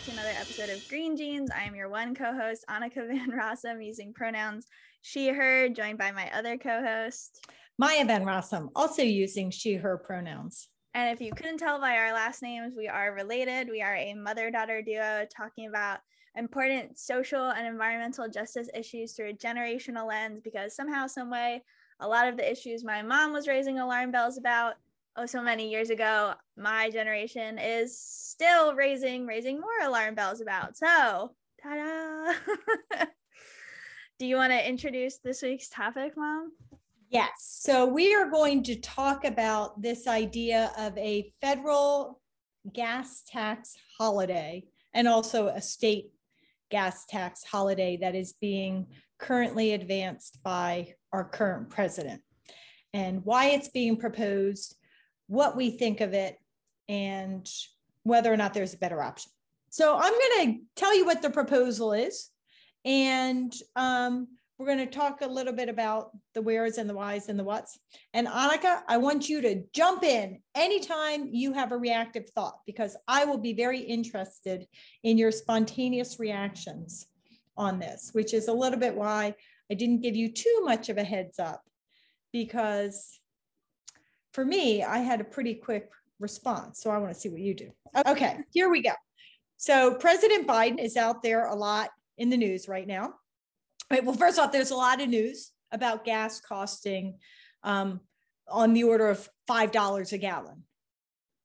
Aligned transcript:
back 0.00 0.06
to 0.06 0.12
another 0.12 0.34
episode 0.38 0.70
of 0.70 0.88
Green 0.88 1.14
Genes. 1.14 1.50
I 1.50 1.64
am 1.64 1.74
your 1.74 1.90
one 1.90 2.14
co 2.14 2.32
host, 2.32 2.64
Anneke 2.70 2.94
Van 2.94 3.30
Rossum, 3.38 3.84
using 3.84 4.14
pronouns 4.14 4.66
she, 5.02 5.28
her, 5.28 5.68
joined 5.68 5.98
by 5.98 6.10
my 6.10 6.30
other 6.32 6.56
co 6.56 6.82
host, 6.82 7.46
Maya 7.78 8.04
Van 8.06 8.24
Rossum, 8.24 8.68
also 8.74 9.02
using 9.02 9.50
she, 9.50 9.74
her 9.74 9.98
pronouns. 9.98 10.68
And 10.94 11.12
if 11.12 11.20
you 11.20 11.32
couldn't 11.34 11.58
tell 11.58 11.78
by 11.80 11.98
our 11.98 12.14
last 12.14 12.42
names, 12.42 12.74
we 12.76 12.88
are 12.88 13.14
related. 13.14 13.68
We 13.68 13.82
are 13.82 13.94
a 13.94 14.14
mother 14.14 14.50
daughter 14.50 14.80
duo 14.80 15.26
talking 15.34 15.68
about 15.68 15.98
important 16.34 16.98
social 16.98 17.50
and 17.50 17.66
environmental 17.66 18.28
justice 18.28 18.70
issues 18.74 19.12
through 19.12 19.30
a 19.30 19.34
generational 19.34 20.08
lens 20.08 20.40
because 20.42 20.74
somehow, 20.74 21.08
some 21.08 21.30
way, 21.30 21.62
a 22.00 22.08
lot 22.08 22.26
of 22.26 22.38
the 22.38 22.50
issues 22.50 22.84
my 22.84 23.02
mom 23.02 23.32
was 23.32 23.48
raising 23.48 23.78
alarm 23.78 24.12
bells 24.12 24.38
about 24.38 24.74
oh 25.16 25.26
so 25.26 25.42
many 25.42 25.68
years 25.68 25.90
ago 25.90 26.34
my 26.56 26.90
generation 26.90 27.58
is 27.58 27.98
still 27.98 28.74
raising 28.74 29.26
raising 29.26 29.60
more 29.60 29.86
alarm 29.86 30.14
bells 30.14 30.40
about. 30.40 30.76
So 30.76 31.32
ta-da! 31.62 33.04
Do 34.18 34.26
you 34.26 34.36
want 34.36 34.52
to 34.52 34.68
introduce 34.68 35.18
this 35.18 35.42
week's 35.42 35.68
topic 35.68 36.12
mom? 36.16 36.52
Yes. 37.08 37.30
So 37.38 37.86
we 37.86 38.14
are 38.14 38.30
going 38.30 38.62
to 38.64 38.78
talk 38.80 39.24
about 39.24 39.80
this 39.82 40.06
idea 40.06 40.70
of 40.78 40.96
a 40.96 41.32
federal 41.40 42.20
gas 42.72 43.22
tax 43.26 43.76
holiday 43.98 44.64
and 44.94 45.08
also 45.08 45.48
a 45.48 45.60
state 45.60 46.10
gas 46.70 47.04
tax 47.06 47.42
holiday 47.44 47.96
that 48.00 48.14
is 48.14 48.34
being 48.34 48.86
currently 49.18 49.72
advanced 49.72 50.42
by 50.42 50.94
our 51.12 51.24
current 51.24 51.68
president 51.68 52.22
and 52.92 53.24
why 53.24 53.46
it's 53.46 53.68
being 53.68 53.96
proposed 53.96 54.76
what 55.30 55.56
we 55.56 55.70
think 55.70 56.00
of 56.00 56.12
it, 56.12 56.36
and 56.88 57.48
whether 58.02 58.32
or 58.32 58.36
not 58.36 58.52
there's 58.52 58.74
a 58.74 58.78
better 58.78 59.00
option. 59.00 59.30
So 59.70 59.96
I'm 59.96 60.12
going 60.12 60.56
to 60.56 60.60
tell 60.74 60.96
you 60.96 61.04
what 61.06 61.22
the 61.22 61.30
proposal 61.30 61.92
is, 61.92 62.30
and 62.84 63.54
um, 63.76 64.26
we're 64.58 64.66
going 64.66 64.78
to 64.78 64.86
talk 64.86 65.20
a 65.20 65.28
little 65.28 65.52
bit 65.52 65.68
about 65.68 66.10
the 66.34 66.42
wheres 66.42 66.78
and 66.78 66.90
the 66.90 66.94
whys 66.94 67.28
and 67.28 67.38
the 67.38 67.44
whats. 67.44 67.78
And 68.12 68.26
Anneke, 68.26 68.82
I 68.88 68.96
want 68.96 69.28
you 69.28 69.40
to 69.42 69.62
jump 69.72 70.02
in 70.02 70.40
anytime 70.56 71.28
you 71.30 71.52
have 71.52 71.70
a 71.70 71.78
reactive 71.78 72.28
thought, 72.30 72.58
because 72.66 72.96
I 73.06 73.24
will 73.24 73.38
be 73.38 73.52
very 73.52 73.78
interested 73.78 74.66
in 75.04 75.16
your 75.16 75.30
spontaneous 75.30 76.18
reactions 76.18 77.06
on 77.56 77.78
this, 77.78 78.10
which 78.12 78.34
is 78.34 78.48
a 78.48 78.52
little 78.52 78.80
bit 78.80 78.96
why 78.96 79.36
I 79.70 79.74
didn't 79.74 80.02
give 80.02 80.16
you 80.16 80.32
too 80.32 80.62
much 80.64 80.88
of 80.88 80.98
a 80.98 81.04
heads 81.04 81.38
up, 81.38 81.62
because 82.32 83.20
for 84.32 84.44
me, 84.44 84.82
I 84.82 84.98
had 84.98 85.20
a 85.20 85.24
pretty 85.24 85.54
quick 85.54 85.90
response. 86.18 86.80
So 86.80 86.90
I 86.90 86.98
want 86.98 87.12
to 87.12 87.18
see 87.18 87.28
what 87.28 87.40
you 87.40 87.54
do. 87.54 87.70
Okay, 88.06 88.38
here 88.52 88.70
we 88.70 88.82
go. 88.82 88.92
So 89.56 89.94
President 89.94 90.46
Biden 90.46 90.78
is 90.78 90.96
out 90.96 91.22
there 91.22 91.46
a 91.46 91.54
lot 91.54 91.90
in 92.18 92.30
the 92.30 92.36
news 92.36 92.68
right 92.68 92.86
now. 92.86 93.14
Right, 93.90 94.04
well, 94.04 94.14
first 94.14 94.38
off, 94.38 94.52
there's 94.52 94.70
a 94.70 94.76
lot 94.76 95.00
of 95.00 95.08
news 95.08 95.50
about 95.72 96.04
gas 96.04 96.40
costing 96.40 97.18
um, 97.64 98.00
on 98.48 98.72
the 98.72 98.84
order 98.84 99.08
of 99.08 99.28
$5 99.48 100.12
a 100.12 100.18
gallon, 100.18 100.62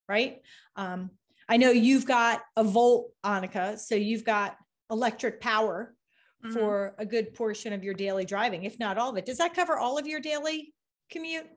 right? 0.07 0.41
Um, 0.75 1.09
I 1.49 1.57
know 1.57 1.71
you've 1.71 2.05
got 2.05 2.41
a 2.55 2.63
Volt, 2.63 3.11
Anneke, 3.23 3.79
so 3.79 3.95
you've 3.95 4.23
got 4.23 4.57
electric 4.91 5.41
power 5.41 5.95
mm-hmm. 6.43 6.53
for 6.53 6.95
a 6.97 7.05
good 7.05 7.33
portion 7.33 7.73
of 7.73 7.83
your 7.83 7.93
daily 7.93 8.25
driving, 8.25 8.63
if 8.63 8.79
not 8.79 8.97
all 8.97 9.09
of 9.09 9.17
it. 9.17 9.25
Does 9.25 9.37
that 9.39 9.53
cover 9.53 9.77
all 9.77 9.97
of 9.97 10.07
your 10.07 10.19
daily 10.19 10.73
commute? 11.09 11.47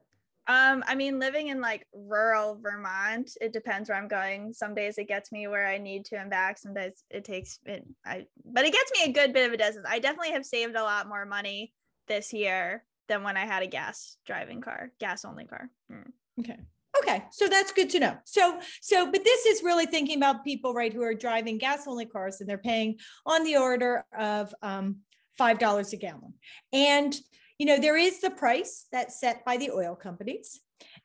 Um, 0.49 0.83
I 0.87 0.95
mean, 0.95 1.19
living 1.19 1.49
in 1.49 1.61
like 1.61 1.87
rural 1.93 2.59
Vermont, 2.61 3.31
it 3.41 3.53
depends 3.53 3.89
where 3.89 3.99
I'm 3.99 4.09
going. 4.09 4.55
Some 4.55 4.75
days 4.75 4.97
it 4.97 5.07
gets 5.07 5.31
me 5.31 5.47
where 5.47 5.69
I 5.69 5.77
need 5.77 6.07
to 6.07 6.17
and 6.17 6.31
back. 6.31 6.59
Sometimes 6.59 7.05
it 7.11 7.25
takes 7.25 7.59
it, 7.67 7.87
I, 8.07 8.25
but 8.47 8.65
it 8.65 8.73
gets 8.73 8.91
me 8.93 9.11
a 9.11 9.13
good 9.13 9.35
bit 9.35 9.47
of 9.47 9.53
a 9.53 9.59
distance. 9.59 9.87
I 9.89 9.99
definitely 9.99 10.33
have 10.33 10.47
saved 10.47 10.75
a 10.75 10.83
lot 10.83 11.07
more 11.07 11.27
money 11.27 11.75
this 12.07 12.33
year 12.33 12.83
than 13.09 13.23
when 13.23 13.37
I 13.37 13.45
had 13.45 13.63
a 13.63 13.67
gas 13.67 14.17
driving 14.27 14.63
car, 14.63 14.91
gas 14.99 15.27
only 15.27 15.45
car. 15.45 15.69
Mm. 15.93 16.13
Okay. 16.41 16.57
Okay, 17.03 17.25
so 17.31 17.47
that's 17.47 17.71
good 17.71 17.91
to 17.91 18.01
know. 18.01 18.17
So, 18.25 18.59
so, 18.81 19.11
but 19.11 19.23
this 19.23 19.45
is 19.45 19.63
really 19.63 19.87
thinking 19.87 20.17
about 20.17 20.45
people, 20.45 20.73
right, 20.73 20.93
who 20.93 21.03
are 21.03 21.15
driving 21.15 21.59
gas 21.59 21.87
only 21.87 22.07
cars 22.07 22.41
and 22.41 22.49
they're 22.49 22.59
paying 22.59 22.97
on 23.27 23.45
the 23.45 23.59
order 23.59 24.05
of 24.19 24.55
um, 24.63 24.97
five 25.37 25.59
dollars 25.59 25.93
a 25.93 25.97
gallon, 25.97 26.35
and 26.73 27.15
you 27.59 27.67
know, 27.67 27.79
there 27.79 27.97
is 27.97 28.21
the 28.21 28.31
price 28.31 28.87
that's 28.93 29.21
set 29.21 29.45
by 29.45 29.57
the 29.57 29.71
oil 29.71 29.97
companies. 29.97 30.61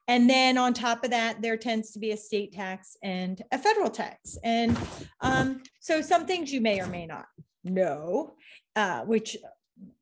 And 0.08 0.30
then 0.30 0.58
on 0.58 0.74
top 0.74 1.03
of 1.03 1.12
that, 1.12 1.41
there 1.41 1.58
tends 1.58 1.91
to 1.91 2.00
be 2.00 2.12
a 2.12 2.18
state 2.18 2.53
tax 2.53 2.96
and 3.02 3.41
a 3.52 3.58
federal 3.58 3.90
tax. 3.90 4.38
And 4.44 4.78
um, 5.22 5.64
so 5.80 6.02
some 6.02 6.25
things 6.25 6.53
you 6.53 6.62
may 6.62 6.80
or 6.80 6.88
may 6.88 7.06
not 7.06 7.25
know, 7.64 8.36
uh, 8.75 9.02
which 9.02 9.38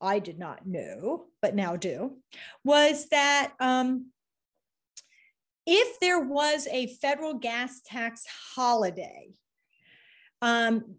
I 0.01 0.19
did 0.19 0.39
not 0.39 0.67
know, 0.67 1.27
but 1.41 1.55
now 1.55 1.77
do, 1.77 2.17
was 2.63 3.07
that 3.09 3.53
um, 3.59 4.07
if 5.65 5.99
there 5.99 6.19
was 6.19 6.67
a 6.71 6.87
federal 6.87 7.35
gas 7.35 7.81
tax 7.85 8.25
holiday, 8.55 9.29
um, 10.41 10.95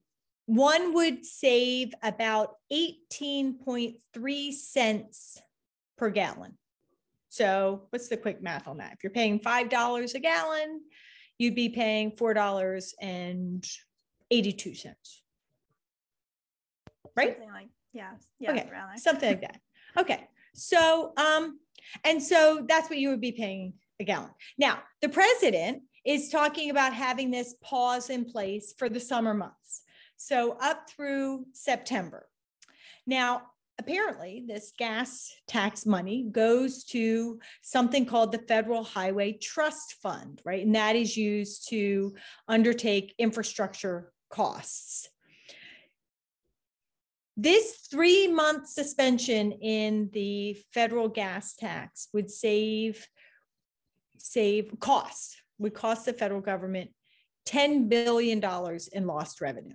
one 0.52 0.92
would 0.92 1.24
save 1.24 1.94
about 2.02 2.56
18.3 2.70 4.52
cents 4.52 5.40
per 5.96 6.10
gallon. 6.10 6.58
So, 7.30 7.86
what's 7.88 8.08
the 8.08 8.18
quick 8.18 8.42
math 8.42 8.68
on 8.68 8.76
that? 8.76 8.92
If 8.92 9.02
you're 9.02 9.12
paying 9.12 9.40
$5 9.40 10.14
a 10.14 10.18
gallon, 10.18 10.82
you'd 11.38 11.54
be 11.54 11.70
paying 11.70 12.12
$4.82. 12.12 14.94
Right? 17.16 17.28
Something 17.28 17.50
like, 17.50 17.69
yeah. 17.94 18.10
Yeah. 18.38 18.50
Okay. 18.50 18.69
Something 18.96 19.30
like 19.30 19.40
that. 19.40 19.58
Okay. 19.98 20.28
So, 20.52 21.14
um, 21.16 21.60
and 22.04 22.22
so 22.22 22.66
that's 22.69 22.90
what 22.90 22.98
you 22.98 23.08
would 23.08 23.22
be 23.22 23.32
paying 23.32 23.72
a 24.00 24.04
gallon. 24.04 24.32
Now, 24.58 24.82
the 25.00 25.08
president 25.08 25.84
is 26.04 26.28
talking 26.28 26.69
about 26.69 26.92
having 26.92 27.30
this 27.30 27.54
pause 27.62 28.10
in 28.10 28.26
place 28.26 28.74
for 28.76 28.90
the 28.90 29.00
summer 29.00 29.32
months. 29.32 29.84
So 30.24 30.56
up 30.60 30.88
through 30.88 31.46
September. 31.52 32.28
Now, 33.08 33.42
apparently, 33.80 34.44
this 34.46 34.72
gas 34.78 35.34
tax 35.48 35.84
money 35.84 36.28
goes 36.30 36.84
to 36.84 37.40
something 37.60 38.06
called 38.06 38.30
the 38.30 38.38
Federal 38.38 38.84
Highway 38.84 39.32
Trust 39.32 39.96
Fund, 40.00 40.40
right? 40.44 40.64
And 40.64 40.76
that 40.76 40.94
is 40.94 41.16
used 41.16 41.68
to 41.70 42.14
undertake 42.46 43.16
infrastructure 43.18 44.12
costs. 44.30 45.08
This 47.36 47.88
three 47.90 48.28
month 48.28 48.68
suspension 48.68 49.50
in 49.50 50.08
the 50.12 50.56
federal 50.72 51.08
gas 51.08 51.56
tax 51.56 52.06
would 52.14 52.30
save 52.30 53.08
save 54.18 54.72
costs 54.78 55.36
would 55.58 55.74
cost 55.74 56.06
the 56.06 56.12
federal 56.12 56.40
government 56.40 56.90
$10 57.48 57.88
billion 57.88 58.40
in 58.92 59.06
lost 59.08 59.40
revenue. 59.40 59.74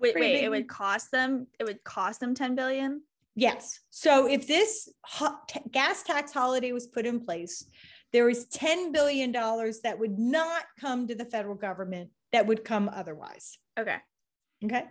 Wait, 0.00 0.14
wait, 0.14 0.44
it 0.44 0.50
would 0.50 0.68
cost 0.68 1.10
them, 1.10 1.46
it 1.58 1.64
would 1.64 1.82
cost 1.84 2.20
them 2.20 2.34
10 2.34 2.54
billion? 2.54 3.02
Yes. 3.34 3.80
So 3.90 4.28
if 4.28 4.46
this 4.46 4.88
ho- 5.04 5.38
t- 5.48 5.60
gas 5.70 6.02
tax 6.02 6.32
holiday 6.32 6.72
was 6.72 6.86
put 6.86 7.06
in 7.06 7.24
place, 7.24 7.64
there 8.12 8.28
is 8.28 8.46
$10 8.46 8.92
billion 8.92 9.32
that 9.32 9.96
would 9.98 10.18
not 10.18 10.64
come 10.80 11.06
to 11.06 11.14
the 11.14 11.24
federal 11.24 11.54
government 11.54 12.10
that 12.32 12.46
would 12.46 12.64
come 12.64 12.90
otherwise. 12.92 13.58
Okay. 13.78 13.96
Okay. 14.64 14.84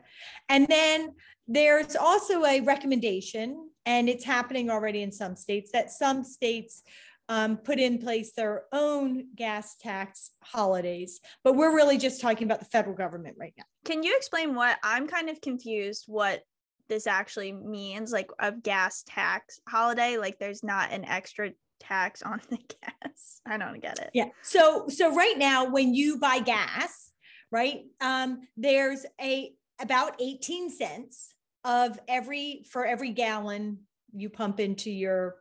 And 0.47 0.67
then 0.67 1.13
there's 1.47 1.95
also 1.95 2.45
a 2.45 2.61
recommendation, 2.61 3.69
and 3.85 4.07
it's 4.07 4.23
happening 4.23 4.69
already 4.69 5.01
in 5.01 5.11
some 5.11 5.35
states, 5.35 5.71
that 5.73 5.91
some 5.91 6.23
states 6.23 6.83
um, 7.29 7.57
put 7.57 7.79
in 7.79 7.97
place 7.97 8.33
their 8.33 8.63
own 8.71 9.27
gas 9.35 9.75
tax 9.75 10.31
holidays. 10.41 11.19
But 11.43 11.55
we're 11.55 11.75
really 11.75 11.97
just 11.97 12.21
talking 12.21 12.47
about 12.47 12.59
the 12.59 12.65
federal 12.65 12.95
government 12.95 13.35
right 13.39 13.53
now. 13.57 13.65
Can 13.85 14.03
you 14.03 14.15
explain 14.15 14.55
what 14.55 14.77
I'm 14.83 15.07
kind 15.07 15.29
of 15.29 15.41
confused 15.41 16.05
what 16.07 16.43
this 16.87 17.07
actually 17.07 17.51
means 17.51 18.11
like 18.11 18.29
a 18.39 18.51
gas 18.51 19.03
tax 19.07 19.59
holiday 19.67 20.17
like 20.17 20.39
there's 20.39 20.63
not 20.63 20.91
an 20.91 21.05
extra 21.05 21.51
tax 21.79 22.21
on 22.23 22.41
the 22.49 22.57
gas 22.57 23.41
i 23.45 23.57
don't 23.57 23.81
get 23.81 23.99
it 23.99 24.09
yeah 24.13 24.25
so 24.41 24.87
so 24.87 25.13
right 25.13 25.37
now 25.37 25.69
when 25.69 25.93
you 25.93 26.17
buy 26.17 26.39
gas 26.39 27.11
right 27.51 27.81
um 28.01 28.41
there's 28.55 29.05
a 29.21 29.53
about 29.79 30.19
18 30.19 30.69
cents 30.69 31.33
of 31.63 31.99
every 32.07 32.63
for 32.69 32.85
every 32.85 33.11
gallon 33.11 33.79
you 34.13 34.29
pump 34.29 34.59
into 34.59 34.89
your 34.89 35.35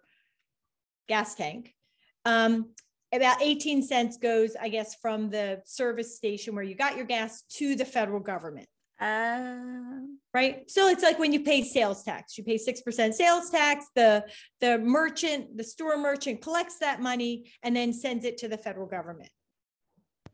gas 1.09 1.35
tank 1.35 1.76
um, 2.27 2.71
about 3.15 3.41
18 3.41 3.83
cents 3.83 4.19
goes, 4.19 4.57
I 4.61 4.69
guess, 4.69 4.97
from 5.01 5.31
the 5.31 5.63
service 5.65 6.17
station 6.17 6.55
where 6.55 6.65
you 6.65 6.75
got 6.75 6.97
your 6.97 7.07
gas 7.07 7.43
to 7.55 7.77
the 7.77 7.85
federal 7.85 8.21
government. 8.21 8.67
Uh, 9.01 9.57
right. 10.35 10.69
So 10.69 10.89
it's 10.89 11.03
like 11.03 11.19
when 11.19 11.33
you 11.33 11.41
pay 11.41 11.63
sales 11.63 12.03
tax, 12.03 12.37
you 12.37 12.45
pay 12.45 12.59
6% 12.59 13.13
sales 13.15 13.51
tax. 13.51 13.87
The, 13.95 14.25
the 14.61 14.79
merchant, 14.79 15.57
the 15.57 15.65
store 15.65 15.97
merchant 15.97 16.43
collects 16.43 16.79
that 16.81 17.01
money 17.01 17.53
and 17.63 17.77
then 17.77 17.93
sends 17.93 18.25
it 18.25 18.39
to 18.39 18.49
the 18.49 18.59
federal 18.59 18.87
government. 18.87 19.31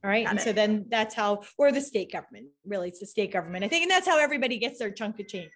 All 0.05 0.11
right. 0.11 0.25
Got 0.25 0.31
and 0.33 0.41
so 0.41 0.53
then 0.53 0.87
that's 0.89 1.15
how, 1.15 1.43
or 1.57 1.71
the 1.71 1.81
state 1.81 2.11
government, 2.11 2.47
really, 2.65 2.89
it's 2.89 2.99
the 2.99 3.07
state 3.07 3.33
government, 3.33 3.65
I 3.65 3.69
think, 3.69 3.83
and 3.83 3.91
that's 3.91 4.07
how 4.07 4.19
everybody 4.19 4.59
gets 4.59 4.81
their 4.81 4.91
chunk 4.91 5.21
of 5.21 5.29
change. 5.29 5.53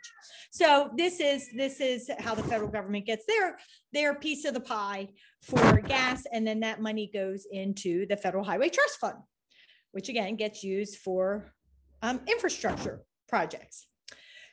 So 0.52 0.90
this 0.96 1.18
is, 1.18 1.48
this 1.56 1.80
is 1.80 2.08
how 2.20 2.36
the 2.36 2.44
federal 2.44 2.70
government 2.70 3.06
gets 3.06 3.26
their, 3.26 3.58
their 3.92 4.14
piece 4.14 4.44
of 4.44 4.54
the 4.54 4.60
pie 4.60 5.08
for 5.42 5.80
gas. 5.80 6.26
And 6.32 6.46
then 6.46 6.60
that 6.60 6.80
money 6.80 7.10
goes 7.12 7.46
into 7.50 8.06
the 8.06 8.16
Federal 8.16 8.44
Highway 8.44 8.68
Trust 8.68 8.98
Fund, 9.00 9.16
which 9.90 10.08
again 10.08 10.36
gets 10.36 10.62
used 10.62 10.98
for 10.98 11.52
um, 12.02 12.20
infrastructure 12.28 13.02
projects. 13.28 13.88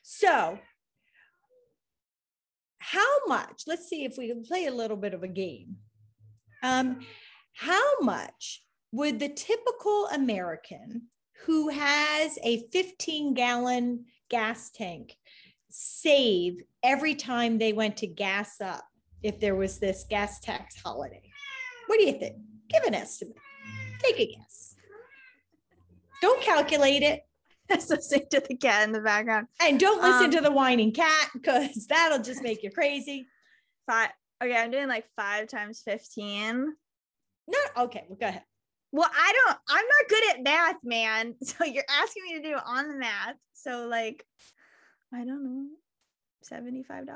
So 0.01 0.57
how 2.79 3.27
much, 3.27 3.63
let's 3.67 3.87
see 3.87 4.05
if 4.05 4.17
we 4.17 4.27
can 4.27 4.43
play 4.43 4.65
a 4.65 4.73
little 4.73 4.97
bit 4.97 5.13
of 5.13 5.21
a 5.21 5.27
game. 5.27 5.75
Um, 6.63 7.01
how 7.53 7.99
much 8.01 8.63
would 8.93 9.19
the 9.19 9.27
typical 9.29 10.07
American 10.13 11.07
who 11.45 11.69
has 11.69 12.37
a 12.43 12.65
15 12.71 13.33
gallon 13.33 14.05
gas 14.29 14.69
tank 14.69 15.17
save 15.69 16.61
every 16.83 17.15
time 17.15 17.57
they 17.57 17.73
went 17.73 17.97
to 17.97 18.07
gas 18.07 18.61
up 18.61 18.85
if 19.23 19.39
there 19.39 19.55
was 19.55 19.79
this 19.79 20.05
gas 20.09 20.39
tax 20.39 20.79
holiday? 20.81 21.23
What 21.87 21.97
do 21.97 22.05
you 22.05 22.13
think? 22.13 22.35
Give 22.69 22.83
an 22.83 22.93
estimate. 22.93 23.35
Take 24.01 24.19
a 24.19 24.25
guess. 24.37 24.75
Don't 26.21 26.41
calculate 26.41 27.01
it. 27.01 27.21
Just 27.71 27.89
listening 27.89 28.27
to 28.29 28.43
the 28.47 28.55
cat 28.55 28.83
in 28.87 28.91
the 28.91 29.01
background. 29.01 29.47
And 29.59 29.79
don't 29.79 30.01
listen 30.03 30.25
Um, 30.25 30.31
to 30.31 30.41
the 30.41 30.51
whining 30.51 30.91
cat 30.93 31.29
because 31.33 31.87
that'll 31.87 32.21
just 32.21 32.43
make 32.43 32.61
you 32.61 32.69
crazy. 32.69 33.25
Five. 33.89 34.09
Okay, 34.43 34.55
I'm 34.55 34.69
doing 34.69 34.87
like 34.87 35.05
five 35.15 35.47
times 35.47 35.81
15. 35.83 36.75
No, 37.47 37.57
okay, 37.77 38.05
well, 38.07 38.17
go 38.19 38.27
ahead. 38.27 38.43
Well, 38.93 39.09
I 39.11 39.33
don't, 39.33 39.57
I'm 39.69 39.85
not 39.85 40.07
good 40.07 40.23
at 40.29 40.41
math, 40.43 40.77
man. 40.83 41.35
So 41.43 41.65
you're 41.65 41.83
asking 41.89 42.23
me 42.25 42.35
to 42.35 42.41
do 42.47 42.55
on 42.63 42.87
the 42.87 42.95
math. 42.95 43.37
So, 43.53 43.87
like, 43.87 44.23
I 45.11 45.25
don't 45.25 45.43
know, 45.43 45.65
$75. 46.49 47.05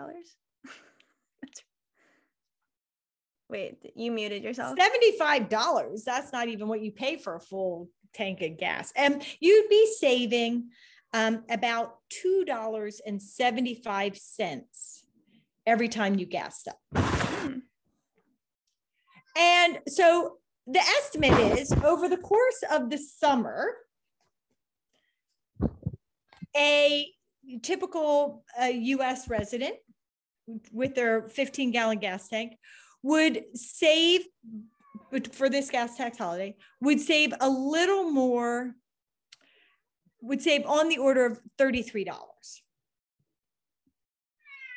Wait, 3.50 3.78
you 3.96 4.12
muted 4.12 4.44
yourself? 4.44 4.78
$75. 4.78 6.04
That's 6.04 6.34
not 6.34 6.48
even 6.48 6.68
what 6.68 6.82
you 6.82 6.92
pay 6.92 7.18
for 7.18 7.36
a 7.36 7.40
full 7.40 7.92
tank 8.14 8.42
of 8.42 8.58
gas. 8.58 8.92
And 8.96 9.24
you'd 9.40 9.70
be 9.70 9.94
saving 10.00 10.70
um, 11.14 11.44
about 11.48 11.98
$2.75 12.26 15.04
every 15.66 15.90
time 15.90 16.18
you 16.18 16.26
gassed 16.26 16.68
up. 16.68 16.80
Hmm. 16.96 17.60
And 19.38 19.80
so 19.88 20.40
the 20.68 20.80
estimate 20.80 21.58
is 21.58 21.72
over 21.84 22.10
the 22.10 22.18
course 22.18 22.64
of 22.72 22.90
the 22.90 22.98
summer, 22.98 23.74
a 26.56 27.08
typical 27.62 28.44
uh, 28.62 28.66
US 28.66 29.30
resident 29.30 29.76
with 30.72 30.94
their 30.94 31.28
15 31.30 31.72
gallon 31.72 32.00
gas 32.00 32.28
tank 32.28 32.58
would 33.02 33.46
save 33.54 34.26
for 35.32 35.50
this 35.50 35.70
gas 35.70 35.96
tax 35.96 36.18
holiday 36.18 36.56
would 36.82 37.00
save 37.00 37.34
a 37.40 37.50
little 37.50 38.10
more 38.10 38.76
would 40.22 40.42
save 40.42 40.66
on 40.66 40.90
the 40.90 40.98
order 40.98 41.26
of 41.26 41.40
$33 41.58 42.08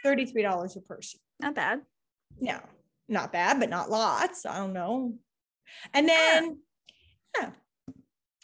$33 0.07 0.77
a 0.77 0.81
person. 0.81 1.21
Not 1.41 1.55
bad. 1.55 1.81
no 2.41 2.61
not 3.09 3.33
bad 3.33 3.59
but 3.59 3.69
not 3.69 3.91
lots 3.91 4.47
i 4.47 4.59
don't 4.59 4.73
know 4.73 5.15
and 5.95 6.09
then 6.09 6.59
yeah, 7.37 7.51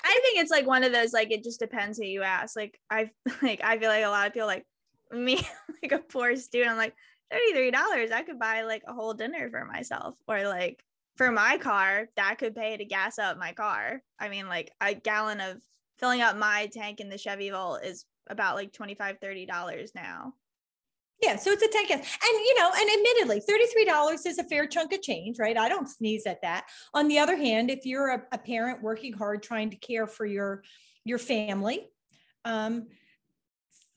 I 0.05 0.20
think 0.23 0.38
it's 0.38 0.50
like 0.50 0.67
one 0.67 0.84
of 0.84 0.93
those 0.93 1.12
like 1.12 1.31
it 1.31 1.43
just 1.43 1.61
depends 1.61 1.99
who 1.99 2.05
you 2.05 2.23
ask. 2.23 2.56
Like 2.56 2.78
I 2.90 3.11
like 3.43 3.61
I 3.62 3.78
feel 3.78 3.88
like 3.88 4.05
a 4.05 4.08
lot 4.08 4.26
of 4.26 4.32
people 4.32 4.46
like 4.46 4.67
me 5.12 5.37
like 5.82 5.93
a 5.93 5.99
poor 5.99 6.37
student. 6.37 6.73
I'm 6.73 6.76
like 6.76 6.94
thirty 7.31 7.52
three 7.52 7.70
dollars. 7.70 8.11
I 8.11 8.23
could 8.23 8.38
buy 8.38 8.62
like 8.62 8.82
a 8.87 8.93
whole 8.93 9.14
dinner 9.14 9.50
for 9.50 9.64
myself, 9.64 10.17
or 10.28 10.46
like 10.46 10.82
for 11.17 11.32
my 11.32 11.58
car 11.58 12.08
that 12.17 12.38
could 12.38 12.55
pay 12.55 12.76
to 12.76 12.84
gas 12.84 13.19
up 13.19 13.38
my 13.38 13.52
car. 13.52 14.02
I 14.19 14.28
mean 14.28 14.49
like 14.49 14.70
a 14.81 14.94
gallon 14.94 15.40
of 15.40 15.61
filling 15.99 16.20
up 16.20 16.37
my 16.37 16.69
tank 16.73 17.00
in 17.00 17.08
the 17.08 17.19
Chevy 17.19 17.50
Volt 17.50 17.82
is 17.84 18.05
about 18.28 18.56
like 18.56 18.73
25 18.73 19.19
30 19.20 19.46
dollars 19.46 19.93
now. 19.94 20.34
Yeah, 21.22 21.36
so 21.36 21.50
it's 21.50 21.62
a 21.62 21.68
10 21.68 21.86
gas. 21.86 21.98
And 21.98 22.44
you 22.44 22.54
know, 22.58 22.70
and 22.76 22.90
admittedly, 22.90 23.40
$33 23.40 24.26
is 24.26 24.38
a 24.38 24.44
fair 24.44 24.66
chunk 24.66 24.92
of 24.92 25.00
change, 25.02 25.38
right? 25.38 25.56
I 25.56 25.68
don't 25.68 25.88
sneeze 25.88 26.26
at 26.26 26.42
that. 26.42 26.66
On 26.92 27.08
the 27.08 27.18
other 27.18 27.36
hand, 27.36 27.70
if 27.70 27.86
you're 27.86 28.08
a, 28.10 28.22
a 28.32 28.38
parent 28.38 28.82
working 28.82 29.12
hard 29.14 29.42
trying 29.42 29.70
to 29.70 29.76
care 29.76 30.06
for 30.06 30.26
your 30.26 30.62
your 31.04 31.18
family, 31.18 31.88
um 32.44 32.88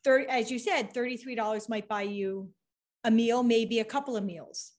30 0.06 0.28
as 0.30 0.50
you 0.50 0.60
said, 0.60 0.94
$33 0.94 1.68
might 1.68 1.88
buy 1.90 2.04
you 2.04 2.50
a 3.04 3.12
meal, 3.12 3.44
maybe 3.44 3.80
a 3.80 3.86
couple 3.86 4.16
of 4.16 4.24
meals. 4.24 4.72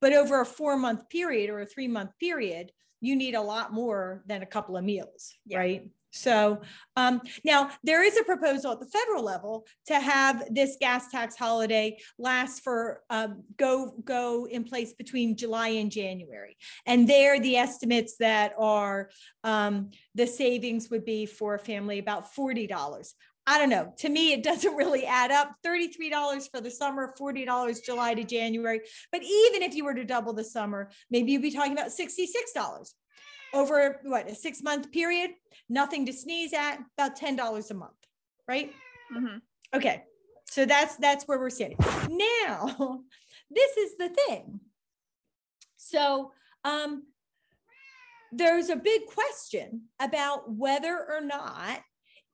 But 0.00 0.12
over 0.12 0.40
a 0.40 0.46
4-month 0.46 1.08
period 1.10 1.50
or 1.50 1.60
a 1.60 1.66
3-month 1.66 2.12
period, 2.18 2.72
you 3.00 3.16
need 3.16 3.34
a 3.34 3.40
lot 3.42 3.72
more 3.72 4.22
than 4.26 4.42
a 4.42 4.46
couple 4.46 4.76
of 4.76 4.84
meals, 4.84 5.32
Yeah. 5.46 5.58
right? 5.58 5.90
So 6.10 6.62
um, 6.96 7.20
now 7.44 7.70
there 7.84 8.02
is 8.02 8.16
a 8.16 8.24
proposal 8.24 8.72
at 8.72 8.80
the 8.80 8.86
federal 8.86 9.24
level 9.24 9.66
to 9.86 9.98
have 9.98 10.44
this 10.50 10.76
gas 10.80 11.10
tax 11.10 11.36
holiday 11.36 11.98
last 12.18 12.62
for 12.62 13.02
um, 13.10 13.44
go 13.56 13.94
go 14.04 14.46
in 14.46 14.64
place 14.64 14.92
between 14.92 15.36
July 15.36 15.68
and 15.68 15.90
January. 15.90 16.56
And 16.86 17.08
there, 17.08 17.38
the 17.40 17.56
estimates 17.56 18.16
that 18.18 18.54
are 18.58 19.10
um, 19.44 19.90
the 20.14 20.26
savings 20.26 20.90
would 20.90 21.04
be 21.04 21.26
for 21.26 21.54
a 21.54 21.58
family 21.58 21.98
about 21.98 22.34
forty 22.34 22.66
dollars. 22.66 23.14
I 23.46 23.58
don't 23.58 23.70
know. 23.70 23.92
To 23.98 24.08
me, 24.08 24.32
it 24.32 24.42
doesn't 24.42 24.76
really 24.76 25.06
add 25.06 25.32
up. 25.32 25.54
$33 25.66 26.50
for 26.50 26.60
the 26.60 26.70
summer, 26.70 27.14
$40 27.18 27.84
July 27.84 28.14
to 28.14 28.22
January. 28.22 28.80
But 29.10 29.22
even 29.22 29.62
if 29.62 29.74
you 29.74 29.84
were 29.84 29.94
to 29.94 30.04
double 30.04 30.32
the 30.32 30.44
summer, 30.44 30.90
maybe 31.10 31.32
you'd 31.32 31.42
be 31.42 31.50
talking 31.50 31.72
about 31.72 31.88
$66 31.88 32.92
over 33.52 34.00
what 34.04 34.30
a 34.30 34.34
six 34.34 34.62
month 34.62 34.90
period, 34.92 35.30
nothing 35.68 36.06
to 36.06 36.12
sneeze 36.12 36.52
at, 36.52 36.78
about 36.96 37.18
$10 37.18 37.70
a 37.70 37.74
month, 37.74 37.92
right? 38.48 38.72
Mhm. 39.12 39.40
Okay. 39.74 40.04
So 40.50 40.64
that's 40.64 40.96
that's 40.96 41.28
where 41.28 41.38
we're 41.38 41.50
sitting. 41.50 41.76
Now, 42.08 43.02
this 43.50 43.76
is 43.76 43.96
the 43.96 44.08
thing. 44.08 44.60
So 45.76 46.32
um 46.64 47.04
there's 48.32 48.68
a 48.68 48.76
big 48.76 49.06
question 49.06 49.88
about 50.00 50.52
whether 50.52 50.96
or 51.08 51.20
not 51.20 51.80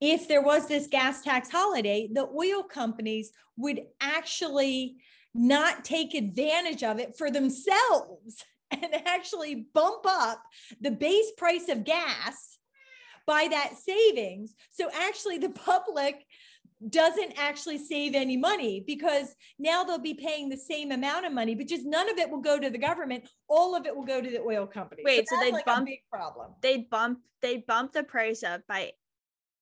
if 0.00 0.28
there 0.28 0.42
was 0.42 0.68
this 0.68 0.88
gas 0.88 1.22
tax 1.22 1.50
holiday, 1.50 2.08
the 2.12 2.28
oil 2.28 2.62
companies 2.62 3.32
would 3.56 3.80
actually 4.00 4.96
not 5.34 5.84
take 5.84 6.14
advantage 6.14 6.82
of 6.82 6.98
it 6.98 7.16
for 7.16 7.30
themselves 7.30 8.44
and 8.70 8.94
actually 9.06 9.66
bump 9.74 10.04
up 10.06 10.42
the 10.80 10.90
base 10.90 11.32
price 11.36 11.68
of 11.68 11.84
gas 11.84 12.58
by 13.26 13.48
that 13.50 13.74
savings. 13.76 14.54
So 14.70 14.88
actually, 14.92 15.38
the 15.38 15.50
public 15.64 16.24
doesn't 16.90 17.32
actually 17.38 17.78
save 17.78 18.14
any 18.14 18.36
money 18.36 18.84
because 18.86 19.34
now 19.58 19.82
they'll 19.82 19.98
be 19.98 20.14
paying 20.14 20.48
the 20.48 20.56
same 20.56 20.92
amount 20.92 21.24
of 21.24 21.32
money, 21.32 21.54
but 21.54 21.66
just 21.66 21.86
none 21.86 22.10
of 22.10 22.18
it 22.18 22.30
will 22.30 22.40
go 22.40 22.58
to 22.58 22.68
the 22.68 22.78
government. 22.78 23.28
All 23.48 23.74
of 23.74 23.86
it 23.86 23.96
will 23.96 24.04
go 24.04 24.20
to 24.20 24.30
the 24.30 24.40
oil 24.40 24.66
company. 24.66 25.02
Wait, 25.04 25.26
so 25.28 25.36
that's 25.36 25.46
they'd 25.46 25.52
like 25.54 25.64
bump- 25.64 25.88
a 25.88 25.92
big 25.92 26.00
problem. 26.10 26.52
They'd 26.62 26.90
bump 26.90 27.20
they 27.42 27.58
bump 27.58 27.92
the 27.92 28.02
price 28.02 28.42
up 28.42 28.62
by 28.66 28.92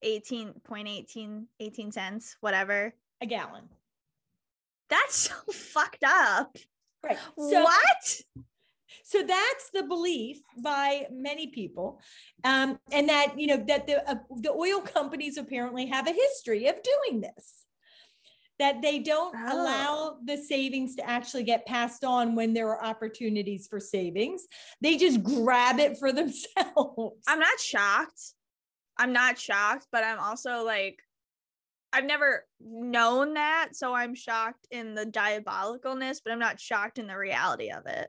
18.18 0.05 1.45
18 1.61 1.93
cents, 1.93 2.37
whatever. 2.41 2.95
A 3.21 3.27
gallon. 3.27 3.65
That's 4.91 5.15
so 5.15 5.35
fucked 5.53 6.05
up. 6.05 6.57
Right. 7.03 7.19
So, 7.37 7.63
what? 7.63 8.21
So 9.03 9.23
that's 9.23 9.71
the 9.73 9.83
belief 9.83 10.39
by 10.63 11.07
many 11.11 11.49
people 11.49 12.01
um, 12.45 12.79
and 12.93 13.09
that 13.09 13.39
you 13.39 13.47
know 13.47 13.63
that 13.67 13.87
the 13.87 14.09
uh, 14.09 14.15
the 14.41 14.51
oil 14.53 14.81
companies 14.81 15.37
apparently 15.37 15.87
have 15.87 16.07
a 16.07 16.13
history 16.13 16.67
of 16.69 16.77
doing 16.83 17.21
this 17.21 17.65
that 18.61 18.81
they 18.83 19.01
don't 19.01 19.35
Oh. 19.37 19.53
allow 19.63 20.19
the 20.25 20.37
savings 20.37 20.95
to 20.97 21.09
actually 21.09 21.43
get 21.43 21.67
passed 21.67 22.05
on 22.05 22.37
when 22.37 22.55
there 22.55 22.69
are 22.69 22.85
opportunities 22.85 23.67
for 23.67 23.81
savings 23.81 24.47
they 24.81 24.97
just 24.97 25.23
grab 25.23 25.81
it 25.81 25.99
for 25.99 26.13
themselves 26.21 27.23
I'm 27.27 27.41
not 27.41 27.59
shocked. 27.61 28.21
I'm 28.97 29.13
not 29.13 29.41
shocked, 29.41 29.89
but 29.91 30.05
I'm 30.05 30.21
also 30.21 30.63
like, 30.65 31.01
I've 31.93 32.05
never 32.05 32.45
known 32.61 33.35
that. 33.35 33.71
So 33.73 33.93
I'm 33.93 34.15
shocked 34.15 34.69
in 34.71 34.95
the 34.95 35.05
diabolicalness, 35.05 36.21
but 36.25 36.33
I'm 36.33 36.39
not 36.39 36.61
shocked 36.61 37.01
in 37.01 37.09
the 37.09 37.19
reality 37.19 37.71
of 37.73 37.87
it. 37.87 38.09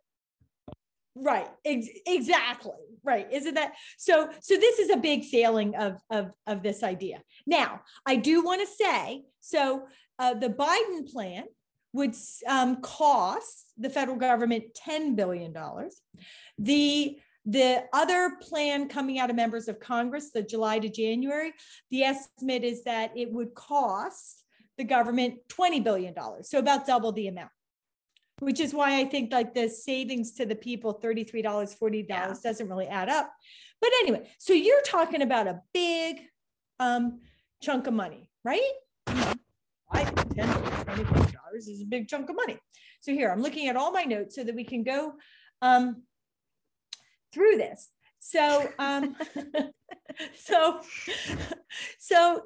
Right 1.15 1.47
ex- 1.63 1.87
exactly 2.05 2.71
right 3.03 3.27
isn't 3.31 3.53
that 3.55 3.73
so 3.97 4.29
so 4.41 4.55
this 4.57 4.79
is 4.79 4.89
a 4.89 4.97
big 4.97 5.23
failing 5.23 5.75
of 5.75 5.99
of 6.09 6.31
of 6.45 6.61
this 6.61 6.83
idea 6.83 7.21
now 7.47 7.81
i 8.05 8.15
do 8.15 8.43
want 8.43 8.61
to 8.61 8.67
say 8.67 9.23
so 9.39 9.83
uh, 10.19 10.33
the 10.33 10.49
biden 10.49 11.09
plan 11.11 11.43
would 11.93 12.13
um, 12.47 12.81
cost 12.81 13.67
the 13.77 13.89
federal 13.89 14.17
government 14.17 14.63
10 14.75 15.15
billion 15.15 15.53
dollars 15.53 16.01
the 16.57 17.17
The 17.45 17.83
other 17.93 18.37
plan 18.41 18.89
coming 18.89 19.19
out 19.19 19.29
of 19.29 19.35
members 19.35 19.67
of 19.67 19.79
Congress, 19.79 20.31
the 20.31 20.41
July 20.41 20.79
to 20.79 20.89
January, 20.89 21.53
the 21.91 22.01
estimate 22.03 22.63
is 22.63 22.83
that 22.85 23.11
it 23.15 23.31
would 23.31 23.53
cost 23.53 24.43
the 24.77 24.83
government 24.83 25.35
$20 25.49 25.83
billion. 25.83 26.13
So 26.41 26.57
about 26.57 26.87
double 26.87 27.11
the 27.11 27.27
amount. 27.27 27.51
Which 28.39 28.59
is 28.59 28.73
why 28.73 28.99
I 28.99 29.05
think 29.05 29.31
like 29.31 29.53
the 29.53 29.69
savings 29.69 30.33
to 30.33 30.45
the 30.45 30.55
people, 30.55 30.99
$33, 31.01 31.43
$40 31.43 32.05
yeah. 32.09 32.33
doesn't 32.43 32.69
really 32.69 32.87
add 32.87 33.09
up. 33.09 33.31
But 33.79 33.91
anyway, 34.01 34.29
so 34.39 34.53
you're 34.53 34.81
talking 34.81 35.21
about 35.21 35.47
a 35.47 35.61
big 35.73 36.17
um, 36.79 37.21
chunk 37.61 37.87
of 37.87 37.93
money, 37.93 38.29
right? 38.43 38.61
Five, 39.05 40.13
ten, 40.33 40.47
twenty-five 40.83 41.33
dollars 41.33 41.67
is 41.67 41.81
a 41.81 41.85
big 41.85 42.07
chunk 42.07 42.29
of 42.29 42.35
money. 42.35 42.57
So 43.01 43.11
here, 43.11 43.31
I'm 43.31 43.41
looking 43.41 43.67
at 43.67 43.75
all 43.75 43.91
my 43.91 44.03
notes 44.03 44.35
so 44.35 44.43
that 44.43 44.55
we 44.55 44.63
can 44.63 44.83
go 44.83 45.13
um, 45.61 46.03
through 47.33 47.57
this. 47.57 47.89
So, 48.19 48.67
um, 48.79 49.15
so, 50.35 50.81
so 51.99 52.43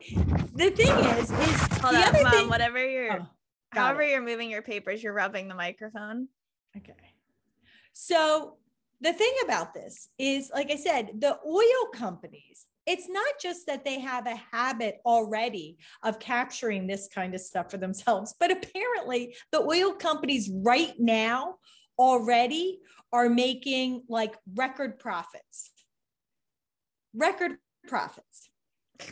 the 0.54 0.70
thing 0.72 0.92
is, 1.18 1.32
is 1.32 1.62
hold 1.80 1.96
on, 1.96 2.24
mom. 2.24 2.32
Thing, 2.32 2.50
whatever 2.50 2.86
you're, 2.86 3.22
oh, 3.22 3.28
however 3.72 4.02
it. 4.02 4.12
you're 4.12 4.22
moving 4.22 4.50
your 4.50 4.62
papers, 4.62 5.02
you're 5.04 5.14
rubbing 5.14 5.48
the 5.48 5.56
microphone. 5.56 6.28
Okay. 6.76 6.94
So 7.94 8.58
the 9.02 9.14
thing 9.14 9.34
about 9.44 9.74
this 9.74 10.10
is, 10.18 10.52
like 10.54 10.72
I 10.72 10.76
said, 10.76 11.12
the 11.20 11.38
oil 11.46 11.92
companies 11.94 12.66
it's 12.90 13.08
not 13.08 13.34
just 13.40 13.68
that 13.68 13.86
they 13.86 14.00
have 14.00 14.26
a 14.26 14.42
habit 14.52 15.00
already 15.06 15.78
of 16.02 16.18
capturing 16.18 16.88
this 16.88 17.08
kind 17.14 17.36
of 17.36 17.42
stuff 17.42 17.70
for 17.70 17.78
themselves, 17.78 18.34
but 18.40 18.50
apparently 18.50 19.36
the 19.52 19.62
oil 19.62 19.94
companies 19.94 20.50
right 20.52 20.94
now 20.98 21.58
already 22.00 22.80
are 23.14 23.30
making 23.30 24.02
like 24.10 24.36
record 24.56 24.98
profits. 24.98 25.70
Record 27.14 27.58
profits. 27.88 28.50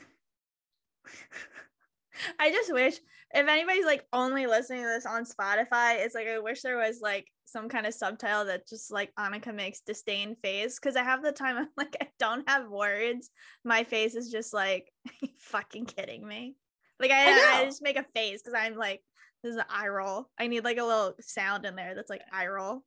I 2.39 2.49
just 2.49 2.73
wish 2.73 2.95
if 3.33 3.47
anybody's 3.47 3.85
like 3.85 4.05
only 4.13 4.47
listening 4.47 4.83
to 4.83 4.87
this 4.87 5.05
on 5.05 5.25
Spotify, 5.25 6.05
it's 6.05 6.15
like 6.15 6.27
I 6.27 6.39
wish 6.39 6.61
there 6.61 6.77
was 6.77 6.99
like 7.01 7.27
some 7.45 7.69
kind 7.69 7.85
of 7.85 7.93
subtitle 7.93 8.45
that 8.45 8.67
just 8.67 8.91
like 8.91 9.11
Anneke 9.17 9.53
makes 9.53 9.81
disdain 9.81 10.35
face 10.43 10.79
because 10.79 10.95
I 10.95 11.03
have 11.03 11.23
the 11.23 11.31
time 11.31 11.57
I'm 11.57 11.67
like 11.77 11.95
I 12.01 12.07
don't 12.19 12.47
have 12.49 12.69
words. 12.69 13.29
My 13.63 13.83
face 13.83 14.15
is 14.15 14.31
just 14.31 14.53
like 14.53 14.91
fucking 15.39 15.85
kidding 15.85 16.25
me. 16.25 16.55
Like 16.99 17.11
I, 17.11 17.25
I, 17.25 17.61
I 17.61 17.65
just 17.65 17.83
make 17.83 17.97
a 17.97 18.05
face 18.15 18.41
because 18.41 18.59
I'm 18.59 18.75
like 18.75 19.01
this 19.43 19.51
is 19.51 19.57
an 19.57 19.65
eye 19.69 19.87
roll. 19.87 20.29
I 20.39 20.47
need 20.47 20.63
like 20.63 20.77
a 20.77 20.83
little 20.83 21.13
sound 21.21 21.65
in 21.65 21.75
there 21.75 21.95
that's 21.95 22.09
like 22.09 22.21
eye 22.31 22.47
roll. 22.47 22.83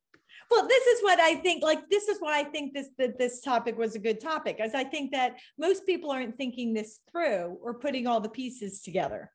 Well, 0.49 0.67
this 0.67 0.85
is 0.85 1.01
what 1.01 1.19
I 1.19 1.35
think. 1.35 1.63
Like 1.63 1.89
this 1.89 2.07
is 2.07 2.17
why 2.19 2.39
I 2.39 2.43
think 2.43 2.73
this 2.73 2.89
that 2.97 3.17
this 3.17 3.41
topic 3.41 3.77
was 3.77 3.95
a 3.95 3.99
good 3.99 4.19
topic, 4.19 4.59
as 4.59 4.75
I 4.75 4.83
think 4.83 5.11
that 5.11 5.37
most 5.57 5.85
people 5.85 6.11
aren't 6.11 6.37
thinking 6.37 6.73
this 6.73 6.99
through 7.11 7.57
or 7.61 7.75
putting 7.75 8.07
all 8.07 8.19
the 8.19 8.29
pieces 8.29 8.81
together, 8.81 9.31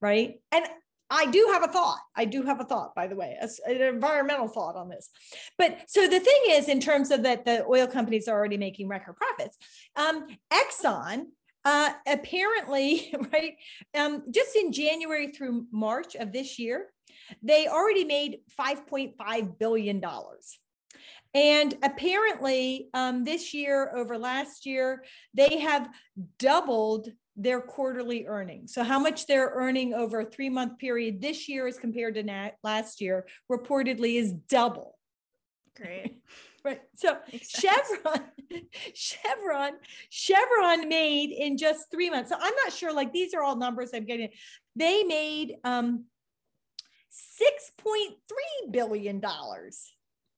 right? 0.00 0.34
And 0.52 0.66
I 1.10 1.26
do 1.26 1.50
have 1.52 1.62
a 1.62 1.72
thought. 1.72 2.00
I 2.16 2.24
do 2.24 2.42
have 2.42 2.60
a 2.60 2.64
thought, 2.64 2.94
by 2.94 3.06
the 3.06 3.16
way, 3.16 3.36
an 3.66 3.80
environmental 3.80 4.48
thought 4.48 4.74
on 4.74 4.88
this. 4.88 5.10
But 5.58 5.78
so 5.86 6.08
the 6.08 6.20
thing 6.20 6.42
is, 6.48 6.68
in 6.68 6.80
terms 6.80 7.10
of 7.10 7.22
that, 7.22 7.44
the 7.44 7.64
oil 7.66 7.86
companies 7.86 8.26
are 8.26 8.36
already 8.36 8.56
making 8.56 8.88
record 8.88 9.16
profits. 9.16 9.58
Um, 9.96 10.26
Exxon 10.52 11.26
uh, 11.64 11.92
apparently, 12.06 13.14
right, 13.32 13.54
um, 13.94 14.24
just 14.30 14.56
in 14.56 14.72
January 14.72 15.28
through 15.28 15.66
March 15.72 16.14
of 16.14 16.32
this 16.32 16.58
year, 16.58 16.88
they 17.42 17.68
already 17.68 18.04
made 18.04 18.40
$5.5 18.58 19.58
billion. 19.58 20.02
And 21.32 21.74
apparently, 21.82 22.88
um, 22.94 23.24
this 23.24 23.54
year 23.54 23.90
over 23.96 24.18
last 24.18 24.66
year, 24.66 25.04
they 25.32 25.58
have 25.58 25.88
doubled 26.38 27.08
their 27.36 27.60
quarterly 27.60 28.26
earnings. 28.26 28.72
So, 28.72 28.84
how 28.84 28.98
much 28.98 29.26
they're 29.26 29.52
earning 29.54 29.94
over 29.94 30.20
a 30.20 30.24
three 30.24 30.50
month 30.50 30.78
period 30.78 31.20
this 31.20 31.48
year 31.48 31.66
as 31.66 31.78
compared 31.78 32.14
to 32.14 32.52
last 32.62 33.00
year 33.00 33.26
reportedly 33.50 34.16
is 34.16 34.32
double. 34.32 34.98
Great. 35.76 36.18
right. 36.64 36.80
So, 36.94 37.18
Chevron, 37.42 38.22
Chevron, 38.94 39.72
Chevron 40.10 40.88
made 40.88 41.30
in 41.30 41.56
just 41.56 41.90
three 41.90 42.10
months. 42.10 42.30
So, 42.30 42.36
I'm 42.40 42.54
not 42.64 42.72
sure, 42.72 42.92
like, 42.92 43.12
these 43.12 43.34
are 43.34 43.42
all 43.42 43.56
numbers 43.56 43.90
I'm 43.92 44.04
getting. 44.04 44.30
They 44.76 45.02
made 45.02 45.54
um, 45.64 46.04
$6.3 47.82 48.72
billion 48.72 49.20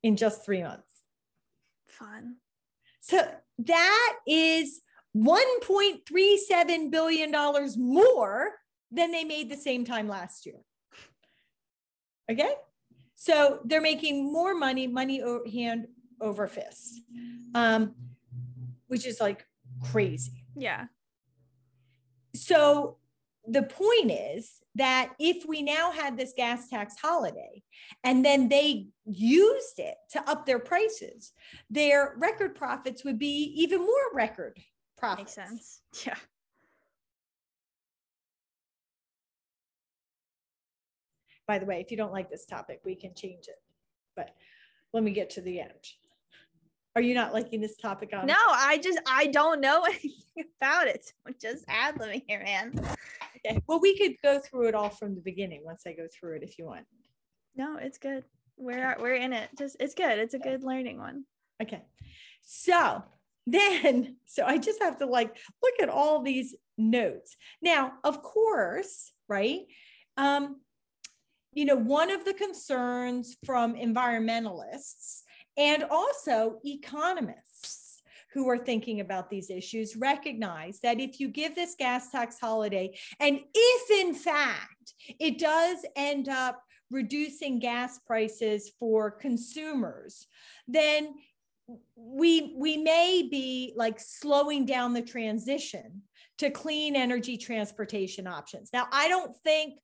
in 0.03 0.17
just 0.17 0.45
three 0.45 0.63
months. 0.63 0.91
Fun. 1.89 2.37
So, 3.01 3.23
that 3.59 4.17
is 4.27 4.81
$1.37 5.17 6.91
billion 6.91 7.31
more 7.79 8.51
than 8.91 9.11
they 9.13 9.25
made 9.25 9.51
the 9.51 9.57
same 9.57 9.85
time 9.85 10.09
last 10.09 10.47
year. 10.47 10.61
Okay. 12.31 12.55
So 13.15 13.61
they're 13.65 13.81
making 13.81 14.31
more 14.31 14.55
money, 14.55 14.87
money 14.87 15.23
hand 15.51 15.89
over 16.21 16.47
fist, 16.47 17.01
um, 17.55 17.95
which 18.89 19.07
is 19.07 19.21
like 19.21 19.47
crazy. 19.91 20.45
Yeah. 20.55 20.85
So 22.35 22.99
the 23.49 23.63
point 23.63 24.11
is 24.11 24.61
that 24.75 25.13
if 25.19 25.47
we 25.47 25.63
now 25.63 25.93
had 25.93 26.17
this 26.17 26.35
gas 26.37 26.69
tax 26.69 26.97
holiday 27.01 27.63
and 28.05 28.25
then 28.25 28.49
they 28.49 28.89
used 29.07 29.79
it 29.79 29.95
to 30.11 30.29
up 30.29 30.45
their 30.45 30.59
prices, 30.59 31.33
their 31.71 32.15
record 32.19 32.55
profits 32.55 33.05
would 33.05 33.19
be 33.19 33.55
even 33.57 33.81
more 33.81 34.13
record 34.13 34.59
profits. 34.97 35.37
Makes 35.37 35.51
sense. 35.51 35.81
Yeah. 36.07 36.17
By 41.47 41.61
the 41.61 41.67
way, 41.67 41.81
if 41.81 41.93
you 41.93 41.97
don't 41.97 42.13
like 42.13 42.29
this 42.29 42.45
topic, 42.45 42.81
we 42.85 42.97
can 42.97 43.15
change 43.15 43.47
it. 43.47 43.61
But 44.17 44.31
let 44.93 45.05
me 45.05 45.13
get 45.13 45.31
to 45.31 45.41
the 45.41 45.61
end. 45.61 45.71
Are 46.97 47.03
you 47.03 47.15
not 47.15 47.35
liking 47.35 47.61
this 47.61 47.77
topic 47.77 48.11
on? 48.15 48.27
No, 48.27 48.35
I 48.35 48.79
just 48.83 48.99
I 49.07 49.27
don't 49.27 49.61
know 49.61 49.85
anything 49.89 50.45
about 50.61 50.89
it. 50.89 51.05
So 51.05 51.35
just 51.41 51.65
ad 51.69 51.97
libbing 51.97 52.23
here, 52.27 52.43
man. 52.43 52.73
Okay. 53.37 53.63
Well, 53.67 53.81
we 53.81 53.97
could 53.97 54.15
go 54.25 54.41
through 54.41 54.69
it 54.69 54.75
all 54.75 54.89
from 54.89 55.15
the 55.15 55.21
beginning 55.21 55.63
once 55.65 55.83
I 55.87 55.93
go 55.93 56.07
through 56.13 56.37
it 56.37 56.43
if 56.43 56.59
you 56.59 56.65
want. 56.65 56.87
No, 57.55 57.77
it's 57.77 57.99
good. 57.99 58.25
We're 58.57 58.97
we're 58.99 59.15
in 59.15 59.35
it. 59.35 59.51
Just 59.59 59.77
it's 59.79 59.95
good. 59.95 60.19
It's 60.19 60.35
a 60.35 60.39
good 60.39 60.65
learning 60.65 60.99
one. 60.99 61.25
Okay. 61.63 61.83
So 62.43 63.05
then 63.47 64.17
so 64.27 64.45
i 64.45 64.59
just 64.59 64.83
have 64.83 64.99
to 64.99 65.07
like 65.07 65.37
look 65.63 65.75
at 65.81 65.89
all 65.89 66.23
these 66.23 66.55
notes. 66.79 67.37
Now 67.63 67.93
of 68.05 68.23
course 68.23 69.13
right 69.29 69.63
um 70.17 70.61
you 71.53 71.65
know 71.65 71.77
one 71.77 72.11
of 72.11 72.25
the 72.25 72.35
concerns 72.35 73.37
from 73.45 73.75
environmentalists 73.75 75.23
and 75.57 75.85
also 75.85 76.59
economists 76.65 78.03
who 78.35 78.49
are 78.51 78.59
thinking 78.59 79.01
about 79.01 79.31
these 79.31 79.49
issues 79.49 79.97
recognize 79.97 80.81
that 80.81 81.01
if 81.01 81.19
you 81.19 81.29
give 81.29 81.55
this 81.55 81.75
gas 81.79 82.11
tax 82.11 82.39
holiday 82.39 82.95
and 83.21 83.41
if 83.55 84.07
in 84.07 84.15
fact 84.15 84.95
it 85.19 85.39
does 85.39 85.79
end 85.97 86.29
up 86.29 86.63
reducing 86.91 87.59
gas 87.59 87.99
prices 88.07 88.71
for 88.79 89.11
consumers 89.11 90.27
then 90.69 91.15
we 91.97 92.55
we 92.57 92.77
may 92.77 93.27
be 93.29 93.73
like 93.77 93.99
slowing 93.99 94.67
down 94.67 94.93
the 94.93 95.03
transition 95.03 96.03
to 96.39 96.51
clean 96.51 96.97
energy 96.97 97.37
transportation 97.37 98.27
options. 98.27 98.71
Now, 98.73 98.89
I 98.93 99.09
don't 99.09 99.35
think 99.43 99.79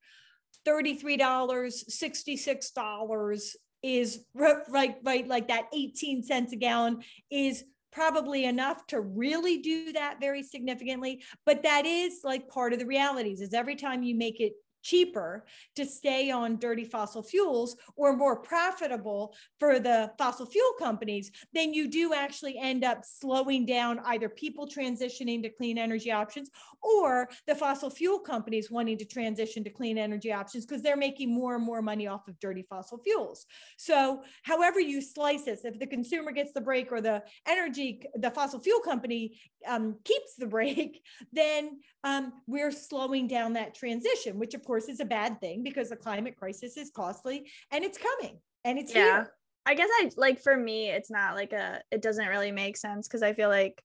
$33, 0.67 1.19
$66 1.19 3.57
is 3.83 4.25
right, 4.35 4.95
right, 5.03 5.29
like 5.29 5.49
that 5.49 5.67
18 5.75 6.23
cents 6.23 6.53
a 6.53 6.57
gallon 6.57 7.03
is 7.31 7.65
probably 7.91 8.45
enough 8.45 8.87
to 8.87 9.01
really 9.01 9.59
do 9.59 9.93
that 9.93 10.19
very 10.21 10.43
significantly. 10.43 11.23
But 11.45 11.65
that 11.65 11.85
is 11.85 12.21
like 12.25 12.49
part 12.49 12.73
of 12.73 12.79
the 12.79 12.87
realities 12.87 13.41
is 13.41 13.53
every 13.53 13.77
time 13.77 14.03
you 14.03 14.15
make 14.15 14.41
it 14.41 14.53
cheaper 14.83 15.45
to 15.77 15.85
stay 15.85 16.31
on 16.31 16.59
dirty 16.59 16.85
fossil 16.85 17.23
fuels 17.23 17.77
or 17.97 18.17
more 18.17 18.41
profitable 18.41 19.35
for 19.59 19.79
the 19.79 20.11
fossil 20.19 20.47
fuel 20.47 20.73
companies, 20.79 21.31
then 21.53 21.73
you 21.73 21.89
do 21.89 22.15
actually 22.15 22.59
end 22.59 22.85
up 22.85 23.05
slowing 23.05 23.65
down 23.65 24.01
either 24.07 24.29
people 24.29 24.67
transitioning 24.67 25.43
to 25.43 25.49
clean 25.49 25.79
energy 25.79 26.11
options 26.11 26.51
or 26.83 27.29
the 27.47 27.55
fossil 27.55 27.91
fuel 27.91 28.19
companies 28.19 28.71
wanting 28.71 28.99
to 28.99 29.05
transition 29.05 29.63
to 29.65 29.71
clean 29.71 29.99
energy 29.99 30.33
options 30.33 30.67
because 30.67 30.83
they're 30.83 30.97
making 30.97 31.33
more 31.33 31.55
and 31.55 31.65
more 31.65 31.83
money 31.83 32.07
off 32.07 32.29
of 32.29 32.39
dirty 32.41 32.65
fossil 32.69 32.99
fuels. 32.99 33.47
So, 33.77 34.23
however 34.43 34.81
you 34.81 35.01
slice 35.01 35.45
this, 35.45 35.65
if 35.65 35.79
the 35.79 35.87
consumer 35.87 36.33
gets 36.33 36.53
the 36.53 36.61
break 36.61 36.93
or 36.93 37.01
the 37.01 37.23
energy, 37.47 38.03
the 38.15 38.31
fossil 38.31 38.61
fuel 38.61 38.81
company 38.81 39.39
um, 39.67 39.97
keeps 40.05 40.35
the 40.37 40.47
break, 40.47 41.03
then 41.33 41.81
um, 42.05 42.33
we're 42.47 42.73
slowing 42.73 43.27
down 43.27 43.55
that 43.55 43.75
transition, 43.75 44.39
which 44.39 44.55
of 44.55 44.65
course 44.65 44.89
is 44.89 45.01
a 45.01 45.05
bad 45.05 45.41
thing 45.41 45.63
because 45.63 45.91
the 45.91 45.97
climate 45.97 46.37
crisis 46.37 46.77
is 46.77 46.91
costly 46.95 47.51
and 47.71 47.85
it's 47.85 47.99
coming 47.99 48.39
and 48.65 48.79
it's 48.79 48.95
yeah. 48.95 49.03
here. 49.05 49.33
I 49.65 49.75
guess 49.75 49.89
I 50.01 50.11
like 50.17 50.41
for 50.41 50.57
me, 50.57 50.91
it's 50.91 51.11
not 51.11 51.35
like 51.37 51.53
a, 51.53 51.81
it 51.93 52.03
doesn't 52.03 52.27
really 52.27 52.51
make 52.51 52.77
sense 52.77 53.07
because 53.07 53.23
I 53.23 53.33
feel 53.33 53.49
like, 53.49 53.81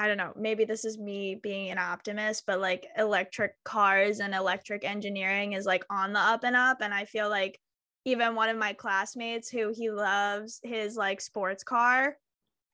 I 0.00 0.06
don't 0.06 0.16
know, 0.16 0.32
maybe 0.36 0.64
this 0.64 0.84
is 0.84 0.96
me 0.98 1.34
being 1.34 1.70
an 1.70 1.78
optimist, 1.78 2.44
but 2.46 2.60
like 2.60 2.86
electric 2.96 3.52
cars 3.64 4.20
and 4.20 4.32
electric 4.32 4.84
engineering 4.84 5.54
is 5.54 5.66
like 5.66 5.84
on 5.90 6.12
the 6.12 6.20
up 6.20 6.44
and 6.44 6.54
up. 6.54 6.78
And 6.80 6.94
I 6.94 7.04
feel 7.06 7.28
like 7.28 7.58
even 8.04 8.36
one 8.36 8.48
of 8.48 8.56
my 8.56 8.72
classmates 8.72 9.50
who 9.50 9.72
he 9.74 9.90
loves 9.90 10.60
his 10.62 10.96
like 10.96 11.20
sports 11.20 11.64
car, 11.64 12.16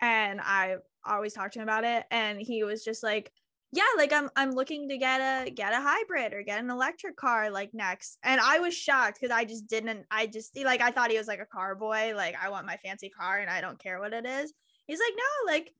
and 0.00 0.40
I 0.42 0.76
always 1.06 1.32
talk 1.32 1.52
to 1.52 1.58
him 1.58 1.64
about 1.64 1.84
it. 1.84 2.04
And 2.11 2.40
he 2.40 2.64
was 2.64 2.84
just 2.84 3.02
like, 3.02 3.32
yeah 3.75 3.82
like 3.96 4.12
i'm 4.12 4.30
i'm 4.37 4.52
looking 4.52 4.88
to 4.88 4.96
get 4.96 5.20
a 5.20 5.50
get 5.50 5.73
a 5.73 5.80
hybrid 5.80 6.32
or 6.32 6.42
get 6.42 6.61
an 6.61 6.70
electric 6.70 7.16
car 7.16 7.50
like 7.50 7.75
next. 7.75 8.18
And 8.23 8.40
i 8.40 8.61
was 8.61 8.75
shocked 8.75 9.18
because 9.20 9.34
i 9.34 9.44
just 9.44 9.66
didn't 9.66 10.06
i 10.11 10.26
just 10.26 10.56
like 10.64 10.80
i 10.80 10.90
thought 10.90 11.11
he 11.11 11.18
was 11.18 11.26
like 11.26 11.40
a 11.40 11.46
car 11.46 11.75
boy 11.75 12.12
like 12.14 12.37
i 12.40 12.49
want 12.49 12.66
my 12.66 12.76
fancy 12.76 13.11
car 13.11 13.38
and 13.38 13.50
i 13.50 13.61
don't 13.61 13.78
care 13.78 14.00
what 14.00 14.12
it 14.12 14.25
is. 14.25 14.52
He's 14.87 15.00
like 15.00 15.14
no 15.16 15.52
like 15.52 15.73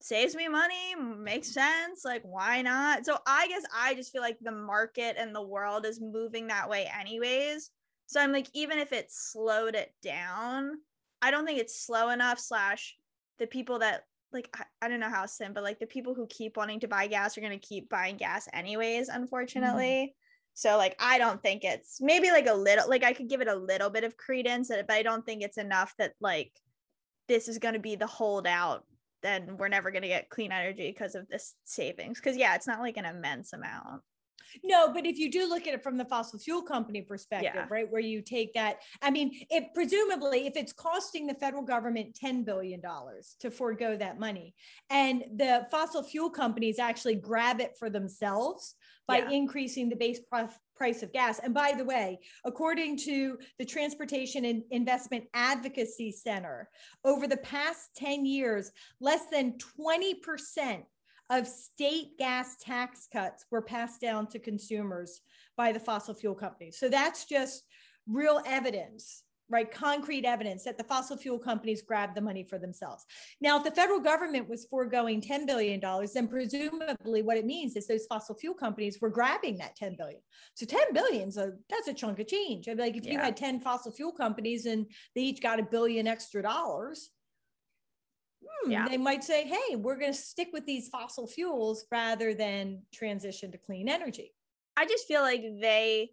saves 0.00 0.34
me 0.34 0.48
money 0.48 0.94
makes 0.96 1.52
sense 1.52 2.04
like 2.04 2.22
why 2.22 2.62
not? 2.62 3.04
So 3.04 3.18
i 3.26 3.48
guess 3.48 3.64
i 3.76 3.94
just 3.94 4.12
feel 4.12 4.22
like 4.22 4.38
the 4.40 4.52
market 4.52 5.16
and 5.18 5.34
the 5.34 5.42
world 5.42 5.84
is 5.84 6.00
moving 6.00 6.46
that 6.48 6.70
way 6.70 6.88
anyways. 6.98 7.70
So 8.06 8.20
i'm 8.20 8.32
like 8.32 8.48
even 8.54 8.78
if 8.78 8.92
it 8.92 9.10
slowed 9.10 9.74
it 9.74 9.92
down 10.02 10.78
i 11.20 11.30
don't 11.30 11.46
think 11.46 11.58
it's 11.58 11.84
slow 11.84 12.10
enough 12.10 12.38
slash 12.38 12.96
the 13.38 13.46
people 13.46 13.80
that 13.80 14.04
like 14.32 14.48
I, 14.54 14.64
I 14.82 14.88
don't 14.88 15.00
know 15.00 15.10
how 15.10 15.26
sim, 15.26 15.52
but 15.52 15.62
like 15.62 15.78
the 15.78 15.86
people 15.86 16.14
who 16.14 16.26
keep 16.28 16.56
wanting 16.56 16.80
to 16.80 16.88
buy 16.88 17.06
gas 17.06 17.36
are 17.36 17.40
gonna 17.40 17.58
keep 17.58 17.88
buying 17.88 18.16
gas 18.16 18.48
anyways, 18.52 19.08
unfortunately. 19.08 19.84
Mm-hmm. 19.84 20.14
So 20.54 20.76
like 20.76 20.96
I 20.98 21.18
don't 21.18 21.42
think 21.42 21.64
it's 21.64 22.00
maybe 22.00 22.30
like 22.30 22.46
a 22.46 22.54
little 22.54 22.88
like 22.88 23.04
I 23.04 23.12
could 23.12 23.28
give 23.28 23.40
it 23.40 23.48
a 23.48 23.54
little 23.54 23.90
bit 23.90 24.04
of 24.04 24.16
credence, 24.16 24.68
but 24.68 24.90
I 24.90 25.02
don't 25.02 25.24
think 25.24 25.42
it's 25.42 25.58
enough 25.58 25.94
that 25.98 26.12
like 26.20 26.52
this 27.28 27.48
is 27.48 27.58
gonna 27.58 27.78
be 27.78 27.96
the 27.96 28.06
holdout. 28.06 28.84
Then 29.22 29.56
we're 29.56 29.68
never 29.68 29.90
gonna 29.90 30.08
get 30.08 30.30
clean 30.30 30.52
energy 30.52 30.90
because 30.90 31.14
of 31.14 31.28
this 31.28 31.54
savings. 31.64 32.18
Because 32.18 32.36
yeah, 32.36 32.54
it's 32.54 32.66
not 32.66 32.80
like 32.80 32.96
an 32.96 33.04
immense 33.04 33.52
amount. 33.52 34.02
No, 34.64 34.92
but 34.92 35.06
if 35.06 35.18
you 35.18 35.30
do 35.30 35.48
look 35.48 35.66
at 35.66 35.74
it 35.74 35.82
from 35.82 35.96
the 35.96 36.04
fossil 36.04 36.38
fuel 36.38 36.62
company 36.62 37.02
perspective, 37.02 37.52
yeah. 37.54 37.66
right, 37.70 37.90
where 37.90 38.00
you 38.00 38.22
take 38.22 38.54
that, 38.54 38.80
I 39.02 39.10
mean, 39.10 39.32
it 39.50 39.68
presumably, 39.74 40.46
if 40.46 40.56
it's 40.56 40.72
costing 40.72 41.26
the 41.26 41.34
federal 41.34 41.62
government 41.62 42.18
$10 42.22 42.44
billion 42.44 42.80
to 43.40 43.50
forego 43.50 43.96
that 43.96 44.18
money, 44.18 44.54
and 44.88 45.24
the 45.36 45.66
fossil 45.70 46.02
fuel 46.02 46.30
companies 46.30 46.78
actually 46.78 47.16
grab 47.16 47.60
it 47.60 47.76
for 47.78 47.90
themselves 47.90 48.74
by 49.06 49.18
yeah. 49.18 49.30
increasing 49.30 49.88
the 49.88 49.96
base 49.96 50.20
price 50.76 51.02
of 51.02 51.12
gas. 51.12 51.40
And 51.40 51.52
by 51.52 51.72
the 51.76 51.84
way, 51.84 52.20
according 52.44 52.96
to 52.98 53.38
the 53.58 53.64
Transportation 53.64 54.44
and 54.44 54.62
Investment 54.70 55.24
Advocacy 55.34 56.12
Center, 56.12 56.68
over 57.04 57.26
the 57.26 57.36
past 57.38 57.90
10 57.96 58.24
years, 58.24 58.70
less 59.00 59.26
than 59.32 59.58
20% 59.78 60.84
of 61.30 61.46
state 61.46 62.18
gas 62.18 62.56
tax 62.56 63.08
cuts 63.10 63.46
were 63.50 63.62
passed 63.62 64.00
down 64.00 64.26
to 64.26 64.38
consumers 64.38 65.20
by 65.56 65.72
the 65.72 65.80
fossil 65.80 66.12
fuel 66.12 66.34
companies. 66.34 66.78
So 66.78 66.88
that's 66.88 67.24
just 67.24 67.62
real 68.08 68.42
evidence, 68.46 69.22
right? 69.48 69.70
Concrete 69.70 70.24
evidence 70.24 70.64
that 70.64 70.76
the 70.76 70.84
fossil 70.84 71.16
fuel 71.16 71.38
companies 71.38 71.82
grabbed 71.82 72.16
the 72.16 72.20
money 72.20 72.42
for 72.42 72.58
themselves. 72.58 73.04
Now, 73.40 73.58
if 73.58 73.64
the 73.64 73.70
federal 73.70 74.00
government 74.00 74.48
was 74.48 74.64
foregoing 74.64 75.20
$10 75.20 75.46
billion, 75.46 75.80
then 76.12 76.26
presumably 76.26 77.22
what 77.22 77.36
it 77.36 77.46
means 77.46 77.76
is 77.76 77.86
those 77.86 78.06
fossil 78.06 78.34
fuel 78.34 78.54
companies 78.54 78.98
were 79.00 79.10
grabbing 79.10 79.56
that 79.58 79.76
10 79.76 79.96
billion. 79.96 80.20
So 80.54 80.66
10 80.66 80.92
billion, 80.92 81.30
so 81.30 81.52
that's 81.68 81.88
a 81.88 81.94
chunk 81.94 82.18
of 82.18 82.26
change. 82.26 82.68
I 82.68 82.72
mean, 82.72 82.78
like 82.78 82.96
if 82.96 83.06
yeah. 83.06 83.12
you 83.12 83.18
had 83.18 83.36
10 83.36 83.60
fossil 83.60 83.92
fuel 83.92 84.12
companies 84.12 84.66
and 84.66 84.86
they 85.14 85.22
each 85.22 85.40
got 85.40 85.60
a 85.60 85.64
billion 85.64 86.08
extra 86.08 86.42
dollars, 86.42 87.10
hmm, 88.64 88.70
yeah. 88.70 88.88
they 88.88 88.96
might 88.96 89.24
say, 89.24 89.44
hey, 89.44 89.76
we're 89.76 89.96
going 89.96 90.12
to 90.12 90.18
stick 90.18 90.48
with 90.52 90.66
these 90.66 90.88
fossil 90.88 91.26
fuels 91.26 91.84
rather 91.90 92.34
than 92.34 92.82
transition 92.92 93.52
to 93.52 93.58
clean 93.58 93.88
energy. 93.88 94.32
I 94.76 94.86
just 94.86 95.06
feel 95.06 95.22
like 95.22 95.42
they, 95.60 96.10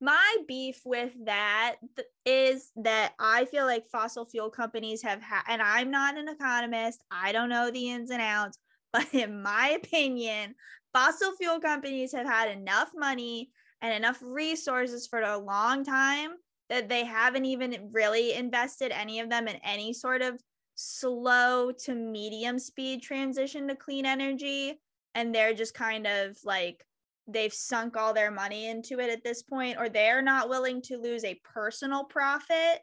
my 0.00 0.36
beef 0.46 0.80
with 0.84 1.12
that 1.24 1.76
is 2.24 2.70
that 2.76 3.14
I 3.18 3.46
feel 3.46 3.64
like 3.64 3.88
fossil 3.88 4.24
fuel 4.24 4.50
companies 4.50 5.02
have 5.02 5.22
had, 5.22 5.42
and 5.48 5.62
I'm 5.62 5.90
not 5.90 6.18
an 6.18 6.28
economist, 6.28 7.02
I 7.10 7.32
don't 7.32 7.48
know 7.48 7.70
the 7.70 7.90
ins 7.90 8.10
and 8.10 8.22
outs, 8.22 8.58
but 8.92 9.12
in 9.12 9.42
my 9.42 9.78
opinion, 9.82 10.54
fossil 10.92 11.32
fuel 11.36 11.60
companies 11.60 12.12
have 12.12 12.26
had 12.26 12.50
enough 12.50 12.90
money 12.94 13.50
and 13.82 13.92
enough 13.92 14.18
resources 14.22 15.06
for 15.06 15.20
a 15.20 15.38
long 15.38 15.84
time 15.84 16.30
that 16.68 16.88
they 16.88 17.04
haven't 17.04 17.44
even 17.44 17.90
really 17.92 18.34
invested 18.34 18.92
any 18.92 19.20
of 19.20 19.30
them 19.30 19.48
in 19.48 19.56
any 19.56 19.92
sort 19.92 20.22
of 20.22 20.40
slow 20.74 21.70
to 21.72 21.94
medium 21.94 22.58
speed 22.58 23.02
transition 23.02 23.68
to 23.68 23.76
clean 23.76 24.04
energy. 24.04 24.80
And 25.14 25.34
they're 25.34 25.54
just 25.54 25.74
kind 25.74 26.06
of 26.06 26.36
like 26.44 26.84
they've 27.26 27.54
sunk 27.54 27.96
all 27.96 28.12
their 28.12 28.30
money 28.30 28.68
into 28.68 29.00
it 29.00 29.10
at 29.10 29.24
this 29.24 29.42
point 29.42 29.78
or 29.78 29.88
they're 29.88 30.22
not 30.22 30.48
willing 30.48 30.82
to 30.82 30.98
lose 30.98 31.24
a 31.24 31.40
personal 31.42 32.04
profit 32.04 32.80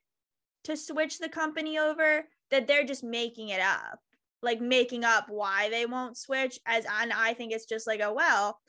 to 0.65 0.75
switch 0.75 1.19
the 1.19 1.29
company 1.29 1.77
over 1.77 2.23
that 2.51 2.67
they're 2.67 2.85
just 2.85 3.03
making 3.03 3.49
it 3.49 3.61
up 3.61 3.99
like 4.41 4.59
making 4.59 5.05
up 5.05 5.25
why 5.29 5.69
they 5.69 5.85
won't 5.85 6.17
switch 6.17 6.59
as 6.65 6.85
and 7.01 7.13
I 7.13 7.33
think 7.33 7.53
it's 7.53 7.65
just 7.65 7.87
like 7.87 8.01
oh 8.03 8.13
well 8.13 8.59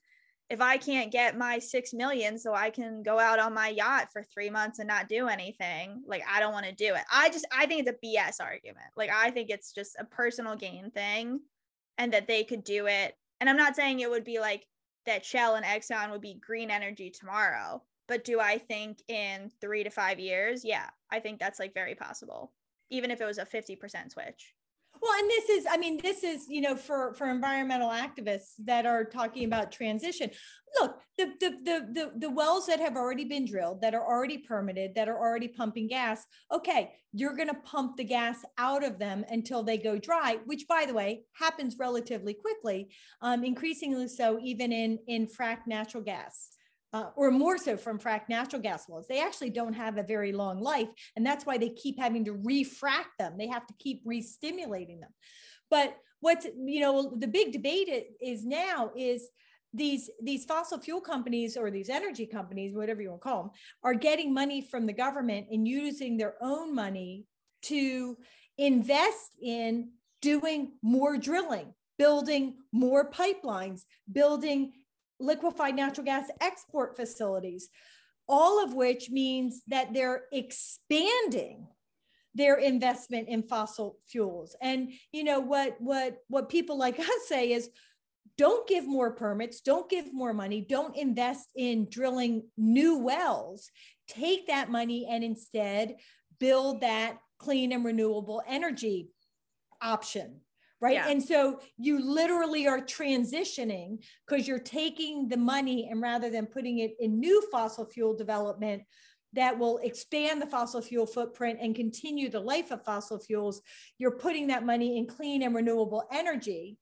if 0.51 0.61
I 0.61 0.77
can't 0.77 1.11
get 1.11 1.39
my 1.39 1.59
six 1.59 1.95
million 1.95 2.39
so 2.39 2.55
I 2.55 2.71
can 2.71 3.03
go 3.03 3.19
out 3.19 3.39
on 3.39 3.55
my 3.55 3.69
yacht 3.69 4.09
for 4.13 4.23
three 4.23 4.51
months 4.51 4.79
and 4.79 4.87
not 4.89 5.09
do 5.09 5.29
anything, 5.29 6.03
like 6.07 6.23
I 6.31 6.41
don't 6.41 6.53
want 6.53 6.67
to 6.67 6.73
do 6.73 6.95
it. 6.95 7.03
I 7.13 7.31
just 7.31 7.47
I 7.51 7.67
think 7.67 7.87
it's 7.87 7.99
a 7.99 8.07
BS 8.07 8.45
argument. 8.45 8.87
Like 8.97 9.11
I 9.11 9.31
think 9.31 9.51
it's 9.51 9.73
just 9.73 9.97
a 9.99 10.05
personal 10.05 10.55
gain 10.55 10.91
thing 10.91 11.41
and 11.99 12.13
that 12.13 12.29
they 12.29 12.45
could 12.45 12.63
do 12.65 12.87
it. 12.87 13.17
And 13.41 13.49
I'm 13.49 13.57
not 13.57 13.77
saying 13.77 14.01
it 14.01 14.11
would 14.11 14.25
be 14.25 14.39
like 14.39 14.67
that 15.07 15.25
Shell 15.25 15.55
and 15.55 15.65
Exxon 15.65 16.11
would 16.11 16.21
be 16.21 16.35
green 16.35 16.71
energy 16.71 17.11
tomorrow. 17.11 17.83
But 18.07 18.25
do 18.25 18.39
I 18.39 18.59
think 18.59 18.99
in 19.09 19.51
three 19.61 19.83
to 19.83 19.91
five 19.91 20.21
years? 20.21 20.63
Yeah, 20.63 20.89
I 21.11 21.21
think 21.21 21.41
that's 21.41 21.59
like 21.59 21.73
very 21.73 21.95
possible, 21.95 22.53
even 22.91 23.11
if 23.11 23.21
it 23.23 23.25
was 23.25 23.39
a 23.39 23.47
50% 23.47 24.13
switch. 24.13 24.55
Well, 25.05 25.13
and 25.19 25.29
this 25.29 25.51
is, 25.51 25.67
I 25.71 25.77
mean, 25.77 26.01
this 26.03 26.25
is, 26.25 26.47
you 26.49 26.63
know, 26.63 26.75
for 26.75 27.13
for 27.13 27.29
environmental 27.29 27.91
activists 27.91 28.55
that 28.65 28.87
are 28.87 29.05
talking 29.05 29.45
about 29.45 29.71
transition. 29.71 30.31
Look, 30.81 30.97
the 31.19 31.27
the 31.41 31.51
the 31.63 31.89
the, 31.93 32.13
the 32.17 32.31
wells 32.31 32.67
that 32.69 32.81
have 32.81 32.97
already 32.97 33.27
been 33.27 33.45
drilled, 33.45 33.83
that 33.83 33.95
are 33.95 34.03
already 34.03 34.39
permitted, 34.39 34.95
that 34.95 35.07
are 35.07 35.19
already 35.19 35.49
pumping 35.49 35.89
gas. 35.89 36.25
Okay, 36.51 36.93
you're 37.13 37.37
going 37.37 37.49
to 37.49 37.61
pump 37.67 37.99
the 37.99 38.05
gas 38.05 38.47
out 38.57 38.83
of 38.83 38.99
them 38.99 39.27
until 39.29 39.63
they 39.63 39.77
go 39.77 39.99
dry, 39.99 40.39
which, 40.47 40.67
by 40.67 40.87
the 40.87 40.95
way, 40.95 41.25
happens 41.35 41.77
relatively 41.79 42.33
quickly, 42.33 42.89
um, 43.21 43.45
increasingly 43.45 44.09
so 44.09 44.39
even 44.43 44.73
in 44.73 44.99
in 45.07 45.27
frac 45.27 45.67
natural 45.67 46.03
gas 46.03 46.54
uh, 46.95 47.11
or 47.17 47.33
more 47.33 47.59
so 47.59 47.77
from 47.77 47.99
fracked 47.99 48.29
natural 48.29 48.63
gas 48.63 48.89
wells. 48.89 49.07
They 49.09 49.21
actually 49.21 49.51
don't 49.51 49.73
have 49.73 49.99
a 49.99 50.05
very 50.05 50.33
long 50.33 50.61
life. 50.61 50.89
And 51.17 51.27
that's 51.27 51.45
why 51.45 51.59
they 51.59 51.71
keep 51.71 51.99
having 51.99 52.25
to 52.27 52.41
refract 52.45 53.19
them. 53.19 53.35
They 53.37 53.49
have 53.49 53.67
to 53.67 53.75
keep 53.81 54.03
re-stimulating 54.05 55.01
them. 55.01 55.11
But 55.71 55.97
what's, 56.21 56.47
you 56.57 56.79
know, 56.79 57.17
the 57.19 57.27
big 57.27 57.51
debate 57.51 57.89
is 58.23 58.45
now 58.45 58.93
is 58.97 59.27
these 59.77 60.09
these 60.23 60.45
fossil 60.45 60.79
fuel 60.79 61.01
companies 61.01 61.57
or 61.57 61.69
these 61.69 61.89
energy 61.89 62.27
companies 62.27 62.77
whatever 62.77 63.03
you 63.03 63.11
want 63.11 63.21
to 63.21 63.29
call 63.29 63.43
them 63.43 63.51
are 63.83 63.95
getting 63.95 64.33
money 64.33 64.61
from 64.61 64.87
the 64.87 64.93
government 64.93 65.49
and 65.51 65.67
using 65.67 66.17
their 66.17 66.35
own 66.41 66.73
money 66.73 67.25
to 67.61 68.17
invest 68.57 69.35
in 69.43 69.91
doing 70.23 70.71
more 70.81 71.17
drilling 71.17 71.75
building 71.99 72.55
more 72.71 73.11
pipelines 73.11 73.83
building 74.13 74.73
liquefied 75.21 75.77
natural 75.77 76.05
gas 76.05 76.29
export 76.41 76.97
facilities, 76.97 77.69
all 78.29 78.63
of 78.63 78.75
which 78.75 79.11
means 79.11 79.63
that 79.69 79.93
they're 79.95 80.25
expanding 80.33 81.67
their 82.35 82.57
investment 82.57 83.29
in 83.29 83.43
fossil 83.43 83.99
fuels. 84.09 84.57
And 84.61 84.93
you 85.13 85.25
know 85.25 85.41
what 85.41 85.77
what 85.81 86.19
what 86.29 86.49
people 86.49 86.79
like 86.79 86.99
us 87.01 87.09
say 87.27 87.53
is 87.53 87.71
don't 88.37 88.67
give 88.67 88.87
more 88.87 89.13
permits, 89.13 89.61
don't 89.61 89.89
give 89.89 90.13
more 90.13 90.33
money, 90.33 90.61
don't 90.69 90.97
invest 90.97 91.51
in 91.55 91.89
drilling 91.89 92.49
new 92.57 92.99
wells. 92.99 93.71
Take 94.09 94.49
that 94.49 94.71
money 94.71 95.07
and 95.09 95.23
instead 95.23 95.97
build 96.41 96.81
that 96.81 97.19
clean 97.39 97.73
and 97.73 97.85
renewable 97.85 98.43
energy 98.49 99.09
option 99.81 100.41
right? 100.85 100.97
Yeah. 100.97 101.09
And 101.09 101.23
so 101.23 101.61
you 101.79 101.99
literally 101.99 102.67
are 102.67 102.81
transitioning 102.81 104.05
because 104.29 104.47
you're 104.47 104.59
taking 104.59 105.29
the 105.29 105.39
money 105.39 105.89
and 105.91 106.03
rather 106.03 106.29
than 106.29 106.45
putting 106.45 106.81
it 106.81 106.95
in 107.01 107.19
new 107.19 107.43
fossil 107.51 107.87
fuel 107.87 108.15
development 108.15 108.83
that 109.33 109.59
will 109.59 109.79
expand 109.79 110.43
the 110.43 110.47
fossil 110.47 110.83
fuel 110.83 111.07
footprint 111.07 111.59
and 111.63 111.75
continue 111.75 112.29
the 112.29 112.39
life 112.39 112.71
of 112.71 112.85
fossil 112.85 113.19
fuels, 113.19 113.63
you're 113.97 114.19
putting 114.19 114.49
that 114.49 114.67
money 114.67 114.99
in 114.99 115.07
clean 115.07 115.43
and 115.43 115.55
renewable 115.55 116.05
energy. 116.13 116.77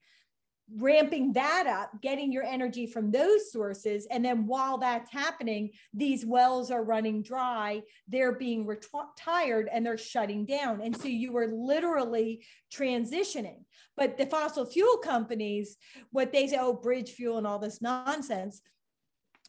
Ramping 0.76 1.32
that 1.32 1.66
up, 1.66 2.00
getting 2.00 2.32
your 2.32 2.44
energy 2.44 2.86
from 2.86 3.10
those 3.10 3.52
sources. 3.52 4.06
And 4.10 4.24
then 4.24 4.46
while 4.46 4.78
that's 4.78 5.10
happening, 5.10 5.70
these 5.92 6.24
wells 6.24 6.70
are 6.70 6.84
running 6.84 7.22
dry, 7.22 7.82
they're 8.08 8.32
being 8.32 8.66
retired 8.66 9.68
and 9.72 9.84
they're 9.84 9.98
shutting 9.98 10.46
down. 10.46 10.80
And 10.80 10.96
so 10.96 11.08
you 11.08 11.36
are 11.36 11.48
literally 11.48 12.44
transitioning. 12.72 13.64
But 13.96 14.16
the 14.16 14.26
fossil 14.26 14.64
fuel 14.64 14.98
companies, 14.98 15.76
what 16.10 16.32
they 16.32 16.46
say, 16.46 16.56
oh, 16.58 16.72
bridge 16.72 17.10
fuel 17.10 17.38
and 17.38 17.46
all 17.46 17.58
this 17.58 17.82
nonsense, 17.82 18.62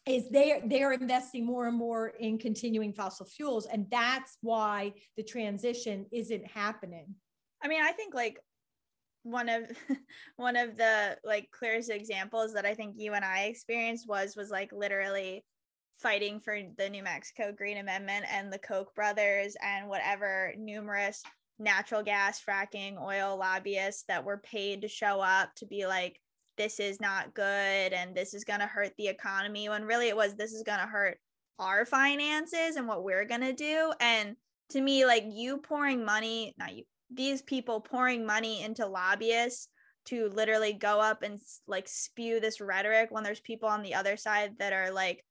is 0.06 0.28
they're 0.30 0.62
they're 0.66 0.92
investing 0.92 1.46
more 1.46 1.68
and 1.68 1.78
more 1.78 2.10
in 2.20 2.38
continuing 2.38 2.92
fossil 2.92 3.26
fuels 3.26 3.66
and 3.68 3.88
that's 3.90 4.38
why 4.42 4.92
the 5.16 5.24
transition 5.24 6.06
isn't 6.12 6.46
happening 6.46 7.16
i 7.64 7.70
mean 7.70 7.82
i 7.82 7.94
think 7.94 8.14
like 8.14 8.38
one 9.24 9.50
of 9.50 9.64
one 10.36 10.56
of 10.56 10.78
the 10.78 11.18
like 11.24 11.50
clearest 11.52 11.90
examples 11.90 12.54
that 12.54 12.66
I 12.66 12.74
think 12.74 12.96
you 12.98 13.14
and 13.14 13.26
I 13.26 13.46
experienced 13.46 14.08
was 14.08 14.36
was 14.36 14.52
like 14.52 14.72
literally 14.72 15.44
fighting 16.00 16.40
for 16.40 16.60
the 16.78 16.90
New 16.90 17.04
Mexico 17.04 17.54
Green 17.56 17.78
Amendment 17.78 18.26
and 18.30 18.52
the 18.52 18.60
Koch 18.60 18.94
brothers 18.96 19.56
and 19.62 19.88
whatever 19.88 20.54
numerous 20.58 21.24
natural 21.60 22.04
gas 22.04 22.42
fracking 22.44 23.02
oil 23.02 23.38
lobbyists 23.38 24.04
that 24.08 24.24
were 24.24 24.40
paid 24.40 24.82
to 24.82 24.88
show 24.88 25.22
up 25.22 25.50
to 25.56 25.66
be 25.66 25.86
like 25.86 26.20
this 26.58 26.80
is 26.80 27.00
not 27.00 27.34
good 27.34 27.94
and 27.94 28.16
this 28.16 28.34
is 28.34 28.44
going 28.44 28.60
to 28.60 28.66
hurt 28.66 28.92
the 28.98 29.08
economy 29.08 29.70
when 29.70 29.86
really 29.86 30.08
it 30.08 30.16
was 30.16 30.36
this 30.36 30.54
is 30.54 30.64
going 30.64 30.80
to 30.80 30.86
hurt 30.86 31.18
our 31.60 31.86
finances 31.86 32.76
and 32.76 32.88
what 32.88 33.04
we're 33.04 33.26
going 33.26 33.42
to 33.42 33.54
do. 33.54 33.94
And 34.00 34.36
to 34.70 34.82
me 34.82 35.06
like 35.06 35.26
you 35.28 35.58
pouring 35.58 36.04
money 36.04 36.54
not 36.58 36.76
you 36.76 36.84
these 37.16 37.42
people 37.42 37.82
pouring 37.82 38.26
money 38.26 38.64
into 38.64 38.86
lobbyists 38.86 39.68
to 40.06 40.30
literally 40.30 40.74
go 40.74 41.00
up 41.00 41.24
and 41.24 41.40
like 41.68 41.88
spew 41.88 42.40
this 42.40 42.60
rhetoric 42.60 43.10
when 43.12 43.24
there's 43.24 43.40
people 43.40 43.70
on 43.70 43.82
the 43.82 43.94
other 43.94 44.18
side 44.18 44.54
that 44.60 44.74
are 44.74 44.92
like 44.92 45.24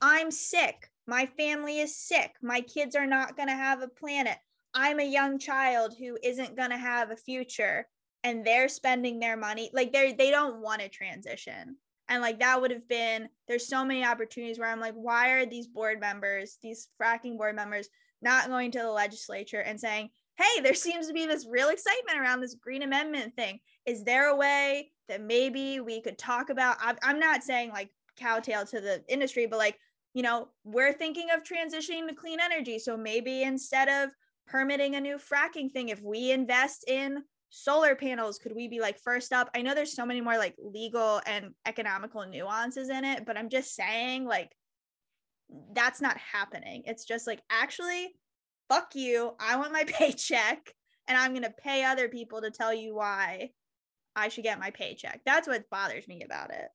i'm 0.00 0.30
sick. 0.30 0.90
My 1.06 1.26
family 1.26 1.80
is 1.80 1.96
sick. 1.96 2.32
My 2.42 2.62
kids 2.62 2.96
are 2.96 3.06
not 3.06 3.36
going 3.36 3.48
to 3.48 3.54
have 3.54 3.82
a 3.82 3.88
planet. 3.88 4.38
I'm 4.72 4.98
a 4.98 5.04
young 5.04 5.38
child 5.38 5.94
who 5.98 6.18
isn't 6.22 6.56
going 6.56 6.70
to 6.70 6.78
have 6.78 7.10
a 7.10 7.16
future. 7.16 7.86
And 8.22 8.44
they're 8.44 8.70
spending 8.70 9.20
their 9.20 9.36
money 9.36 9.70
like 9.74 9.92
they 9.92 10.14
they 10.14 10.30
don't 10.30 10.62
want 10.62 10.80
to 10.80 10.88
transition. 10.88 11.76
And 12.08 12.22
like 12.22 12.40
that 12.40 12.60
would 12.60 12.70
have 12.70 12.88
been 12.88 13.28
there's 13.48 13.68
so 13.68 13.84
many 13.84 14.04
opportunities 14.04 14.58
where 14.58 14.68
i'm 14.70 14.80
like 14.80 14.94
why 14.94 15.30
are 15.30 15.46
these 15.46 15.66
board 15.66 16.00
members 16.00 16.58
these 16.62 16.88
fracking 17.00 17.38
board 17.38 17.56
members 17.56 17.88
not 18.20 18.48
going 18.48 18.70
to 18.72 18.78
the 18.78 18.90
legislature 18.90 19.60
and 19.60 19.80
saying 19.80 20.10
hey, 20.36 20.60
there 20.62 20.74
seems 20.74 21.06
to 21.06 21.12
be 21.12 21.26
this 21.26 21.46
real 21.48 21.68
excitement 21.68 22.18
around 22.18 22.40
this 22.40 22.54
Green 22.54 22.82
Amendment 22.82 23.34
thing. 23.36 23.60
Is 23.86 24.04
there 24.04 24.28
a 24.28 24.36
way 24.36 24.90
that 25.08 25.20
maybe 25.22 25.80
we 25.80 26.00
could 26.00 26.18
talk 26.18 26.50
about? 26.50 26.76
I'm 27.02 27.18
not 27.18 27.42
saying 27.42 27.70
like 27.70 27.90
cowtail 28.18 28.64
to 28.66 28.80
the 28.80 29.02
industry, 29.08 29.46
but 29.46 29.58
like, 29.58 29.78
you 30.14 30.22
know, 30.22 30.48
we're 30.64 30.92
thinking 30.92 31.28
of 31.34 31.42
transitioning 31.42 32.08
to 32.08 32.14
clean 32.14 32.38
energy. 32.40 32.78
So 32.78 32.96
maybe 32.96 33.42
instead 33.42 33.88
of 33.88 34.10
permitting 34.46 34.94
a 34.94 35.00
new 35.00 35.16
fracking 35.18 35.72
thing, 35.72 35.88
if 35.88 36.02
we 36.02 36.30
invest 36.30 36.84
in 36.88 37.22
solar 37.50 37.94
panels, 37.94 38.38
could 38.38 38.54
we 38.54 38.66
be 38.66 38.80
like 38.80 38.98
first 38.98 39.32
up? 39.32 39.50
I 39.54 39.62
know 39.62 39.74
there's 39.74 39.94
so 39.94 40.06
many 40.06 40.20
more 40.20 40.36
like 40.36 40.54
legal 40.58 41.20
and 41.26 41.52
economical 41.66 42.26
nuances 42.26 42.90
in 42.90 43.04
it, 43.04 43.24
but 43.26 43.36
I'm 43.36 43.48
just 43.48 43.74
saying, 43.74 44.24
like, 44.24 44.50
that's 45.72 46.00
not 46.00 46.16
happening. 46.16 46.82
It's 46.86 47.04
just 47.04 47.26
like, 47.26 47.42
actually, 47.50 48.14
fuck 48.74 48.94
you. 48.94 49.32
I 49.38 49.56
want 49.56 49.72
my 49.72 49.84
paycheck 49.86 50.74
and 51.06 51.16
I'm 51.16 51.32
going 51.32 51.44
to 51.44 51.50
pay 51.50 51.84
other 51.84 52.08
people 52.08 52.40
to 52.40 52.50
tell 52.50 52.72
you 52.72 52.94
why 52.94 53.50
I 54.16 54.28
should 54.28 54.44
get 54.44 54.60
my 54.60 54.70
paycheck. 54.70 55.20
That's 55.24 55.48
what 55.48 55.68
bothers 55.70 56.08
me 56.08 56.22
about 56.24 56.50
it. 56.50 56.68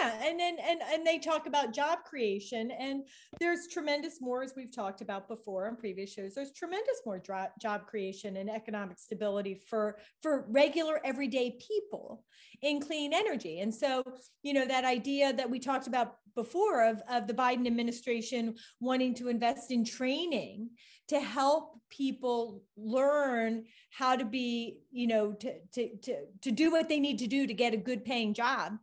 Yeah, 0.00 0.14
and 0.24 0.40
then 0.40 0.56
and 0.58 0.80
and 0.82 1.06
they 1.06 1.18
talk 1.18 1.46
about 1.46 1.72
job 1.72 2.00
creation, 2.04 2.72
and 2.72 3.04
there's 3.38 3.68
tremendous 3.68 4.20
more 4.20 4.42
as 4.42 4.52
we've 4.56 4.74
talked 4.74 5.00
about 5.00 5.28
before 5.28 5.68
on 5.68 5.76
previous 5.76 6.12
shows. 6.12 6.34
There's 6.34 6.52
tremendous 6.52 7.02
more 7.06 7.20
dro- 7.20 7.52
job 7.62 7.86
creation 7.86 8.36
and 8.36 8.50
economic 8.50 8.98
stability 8.98 9.62
for 9.68 9.98
for 10.22 10.46
regular 10.48 11.00
everyday 11.04 11.56
people 11.60 12.24
in 12.62 12.80
clean 12.80 13.12
energy. 13.14 13.60
And 13.60 13.72
so, 13.72 14.02
you 14.42 14.54
know, 14.54 14.66
that 14.66 14.84
idea 14.84 15.32
that 15.32 15.48
we 15.48 15.60
talked 15.60 15.86
about 15.86 16.16
before 16.34 16.84
of 16.84 17.00
of 17.08 17.28
the 17.28 17.34
Biden 17.34 17.68
administration 17.68 18.56
wanting 18.80 19.14
to 19.14 19.28
invest 19.28 19.70
in 19.70 19.84
training 19.84 20.70
to 21.08 21.20
help 21.20 21.78
people 21.88 22.62
learn 22.76 23.64
how 23.90 24.16
to 24.16 24.24
be, 24.24 24.78
you 24.90 25.06
know, 25.06 25.32
to 25.32 25.54
to 25.72 25.96
to 25.98 26.16
to 26.42 26.50
do 26.50 26.70
what 26.70 26.88
they 26.88 27.00
need 27.00 27.18
to 27.18 27.26
do 27.26 27.46
to 27.46 27.54
get 27.54 27.74
a 27.74 27.78
good 27.78 28.04
paying 28.04 28.34
job 28.34 28.76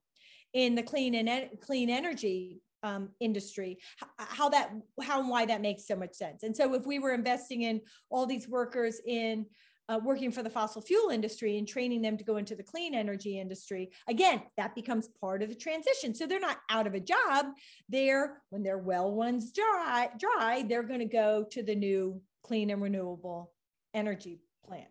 in 0.53 0.75
the 0.75 0.83
clean 0.83 1.15
and 1.15 1.49
clean 1.61 1.89
energy 1.89 2.61
um, 2.83 3.09
industry 3.19 3.77
how 4.17 4.49
that 4.49 4.71
how 5.01 5.19
and 5.19 5.29
why 5.29 5.45
that 5.45 5.61
makes 5.61 5.87
so 5.87 5.95
much 5.95 6.13
sense. 6.13 6.43
And 6.43 6.55
so 6.55 6.73
if 6.73 6.85
we 6.85 6.99
were 6.99 7.13
investing 7.13 7.63
in 7.63 7.81
all 8.09 8.25
these 8.25 8.47
workers 8.47 8.99
in 9.05 9.45
uh, 9.89 9.99
working 10.03 10.31
for 10.31 10.43
the 10.43 10.49
fossil 10.49 10.81
fuel 10.81 11.09
industry 11.09 11.57
and 11.57 11.67
training 11.67 12.01
them 12.01 12.17
to 12.17 12.23
go 12.23 12.37
into 12.37 12.55
the 12.55 12.63
clean 12.63 12.93
energy 12.93 13.39
industry 13.39 13.91
again 14.07 14.41
that 14.57 14.75
becomes 14.75 15.09
part 15.19 15.43
of 15.43 15.49
the 15.49 15.55
transition 15.55 16.15
so 16.15 16.25
they're 16.25 16.39
not 16.39 16.59
out 16.69 16.87
of 16.87 16.93
a 16.93 16.99
job 16.99 17.47
they're 17.89 18.41
when 18.49 18.63
their 18.63 18.77
well 18.77 19.11
ones 19.11 19.51
dry 19.51 20.09
dry 20.17 20.63
they're 20.67 20.83
going 20.83 20.99
to 20.99 21.05
go 21.05 21.45
to 21.51 21.61
the 21.63 21.75
new 21.75 22.21
clean 22.43 22.69
and 22.69 22.81
renewable 22.81 23.51
energy 23.93 24.39
plant 24.65 24.87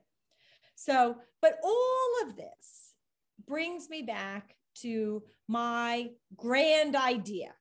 so 0.74 1.16
but 1.40 1.59
all 1.64 2.12
of 2.24 2.37
this 2.37 2.92
brings 3.46 3.88
me 3.88 4.02
back 4.02 4.57
to 4.74 5.22
my 5.48 6.11
grand 6.37 6.96
idea. 6.96 7.55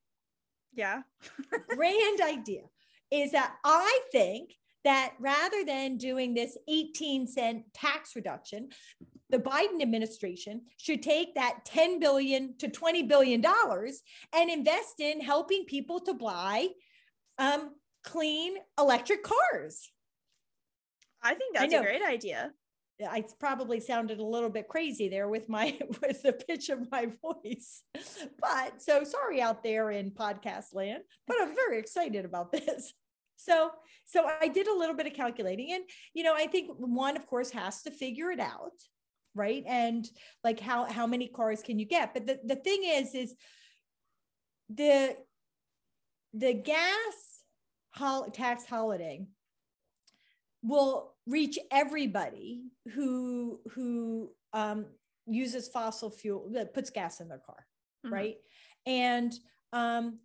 Yeah. 0.74 1.02
grand 1.68 2.22
idea 2.22 2.64
is 3.12 3.32
that 3.32 3.56
I 3.64 4.00
think 4.12 4.52
that 4.84 5.14
rather 5.20 5.64
than 5.66 5.98
doing 5.98 6.34
this 6.34 6.58
18 6.68 7.28
cent 7.28 7.64
tax 7.74 8.16
reduction, 8.16 8.70
the 9.30 9.38
Biden 9.38 9.82
administration 9.82 10.62
should 10.78 11.02
take 11.02 11.36
that 11.36 11.66
10 11.66 12.00
billion 12.00 12.58
to 12.58 12.68
20 12.68 13.04
billion 13.04 13.42
dollars 13.42 14.02
and 14.34 14.50
invest 14.50 15.00
in 15.00 15.22
helping 15.22 15.66
people 15.66 16.00
to 16.02 16.14
buy 16.14 16.68
um, 17.38 17.72
clean 18.04 18.56
electric 18.78 19.24
cars. 19.24 19.90
I 21.24 21.36
think 21.36 21.56
that's 21.56 21.74
I 21.74 21.78
a 21.78 21.82
great 21.82 22.04
idea. 22.04 22.52
I 23.10 23.24
probably 23.40 23.80
sounded 23.80 24.20
a 24.20 24.26
little 24.26 24.50
bit 24.50 24.68
crazy 24.68 25.10
there 25.10 25.28
with 25.28 25.50
my 25.50 25.78
with 26.02 26.22
the 26.22 26.34
pitch 26.34 26.70
of 26.70 26.92
my 26.92 27.08
voice. 27.22 27.84
But 28.40 28.82
so 28.82 29.04
sorry 29.04 29.42
out 29.42 29.64
there 29.64 29.92
in 29.92 30.12
podcast 30.12 30.74
land, 30.74 31.04
but 31.28 31.38
I'm 31.42 31.56
very 31.56 31.80
excited 31.80 32.26
about 32.26 32.52
this. 32.52 32.94
So 33.42 33.72
so 34.06 34.30
I 34.40 34.48
did 34.48 34.68
a 34.68 34.78
little 34.78 34.96
bit 34.96 35.08
of 35.08 35.14
calculating 35.14 35.74
and 35.74 35.84
you 36.14 36.24
know, 36.24 36.36
I 36.36 36.48
think 36.48 36.70
one 36.78 37.18
of 37.18 37.26
course 37.26 37.52
has 37.52 37.82
to 37.84 37.92
figure 37.92 38.30
it 38.30 38.40
out, 38.40 38.74
right? 39.34 39.64
And 39.68 40.08
like 40.44 40.60
how 40.60 40.86
how 40.86 41.08
many 41.08 41.28
cars 41.28 41.62
can 41.62 41.80
you 41.80 41.86
get? 41.86 42.14
But 42.14 42.28
the 42.28 42.40
the 42.46 42.56
thing 42.56 42.84
is 42.86 43.16
is 43.16 43.36
the 44.70 45.18
the 46.34 46.54
gas 46.54 47.44
hol- 47.94 48.30
tax 48.30 48.66
holiday 48.66 49.26
will 50.64 51.14
reach 51.26 51.58
everybody 51.72 52.62
who 52.94 53.60
who 53.74 54.32
um, 54.54 54.86
uses 55.26 55.68
fossil 55.68 56.12
fuel 56.12 56.52
that 56.54 56.74
puts 56.74 56.90
gas 56.90 57.20
in 57.20 57.28
their 57.28 57.42
car 57.44 57.66
mm-hmm. 58.06 58.14
right 58.14 58.36
and 58.86 59.34
um, 59.74 60.20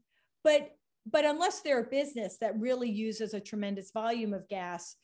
but 0.44 0.70
but 1.10 1.24
unless 1.24 1.60
they're 1.60 1.80
a 1.80 1.84
business 1.84 2.36
that 2.40 2.58
really 2.58 2.90
uses 2.90 3.34
a 3.34 3.40
tremendous 3.40 3.90
volume 3.92 4.34
of 4.34 4.48
gas 4.48 4.96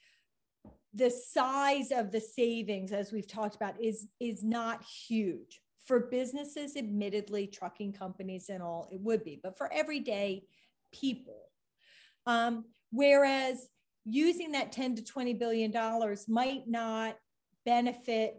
the 0.94 1.10
size 1.10 1.90
of 1.90 2.12
the 2.12 2.20
savings 2.20 2.92
as 2.92 3.12
we've 3.12 3.28
talked 3.28 3.56
about 3.56 3.80
is 3.82 4.08
is 4.20 4.42
not 4.42 4.84
huge. 4.84 5.60
For 5.86 6.00
businesses 6.00 6.76
admittedly 6.76 7.46
trucking 7.48 7.94
companies 7.94 8.48
and 8.48 8.62
all 8.62 8.88
it 8.92 9.00
would 9.00 9.24
be 9.24 9.40
but 9.42 9.56
for 9.56 9.72
everyday 9.72 10.44
people. 10.92 11.40
Um, 12.26 12.66
whereas 12.90 13.68
using 14.04 14.52
that 14.52 14.72
10 14.72 14.96
to 14.96 15.04
20 15.04 15.34
billion 15.34 15.70
dollars 15.70 16.28
might 16.28 16.68
not 16.68 17.16
benefit 17.64 18.34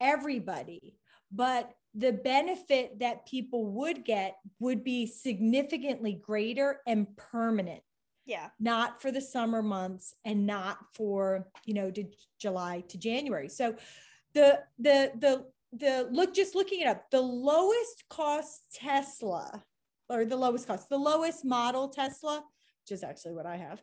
everybody 0.00 0.96
but 1.32 1.70
the 1.94 2.12
benefit 2.12 2.98
that 3.00 3.26
people 3.26 3.66
would 3.66 4.04
get 4.04 4.36
would 4.58 4.84
be 4.84 5.06
significantly 5.06 6.12
greater 6.14 6.80
and 6.86 7.06
permanent. 7.16 7.82
Yeah. 8.26 8.50
Not 8.60 9.02
for 9.02 9.10
the 9.10 9.20
summer 9.20 9.62
months 9.62 10.14
and 10.24 10.46
not 10.46 10.78
for 10.94 11.48
you 11.64 11.74
know 11.74 11.90
to 11.90 12.04
july 12.38 12.84
to 12.88 12.98
january. 12.98 13.48
So 13.48 13.74
the 14.34 14.60
the 14.78 15.12
the 15.18 15.46
the 15.72 16.08
look 16.10 16.34
just 16.34 16.54
looking 16.54 16.80
it 16.80 16.86
up 16.86 17.10
the 17.10 17.20
lowest 17.20 18.04
cost 18.08 18.62
tesla 18.74 19.64
or 20.08 20.24
the 20.24 20.36
lowest 20.36 20.66
cost 20.66 20.88
the 20.88 20.98
lowest 20.98 21.44
model 21.44 21.88
tesla 21.88 22.42
which 22.82 22.90
is 22.90 23.04
actually 23.04 23.34
what 23.34 23.46
i 23.46 23.54
have 23.54 23.80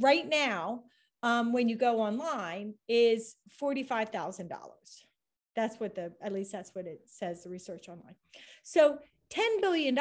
right 0.00 0.28
now, 0.28 0.84
um, 1.22 1.52
when 1.52 1.68
you 1.68 1.76
go 1.76 2.00
online, 2.00 2.74
is 2.88 3.36
$45,000. 3.60 4.50
That's 5.56 5.80
what 5.80 5.94
the, 5.94 6.12
at 6.22 6.32
least 6.32 6.52
that's 6.52 6.74
what 6.74 6.86
it 6.86 7.02
says, 7.06 7.42
the 7.42 7.50
research 7.50 7.88
online. 7.88 8.14
So 8.62 8.98
$10 9.32 9.60
billion 9.60 9.98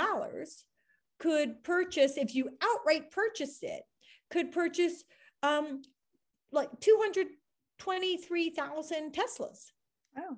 could 1.18 1.64
purchase, 1.64 2.18
if 2.18 2.36
you 2.36 2.50
outright 2.62 3.10
purchased 3.10 3.64
it, 3.64 3.84
could 4.30 4.52
purchase 4.52 5.06
um, 5.42 5.82
like 6.52 6.70
223,000 6.82 9.14
Teslas. 9.14 9.72
Oh. 10.18 10.38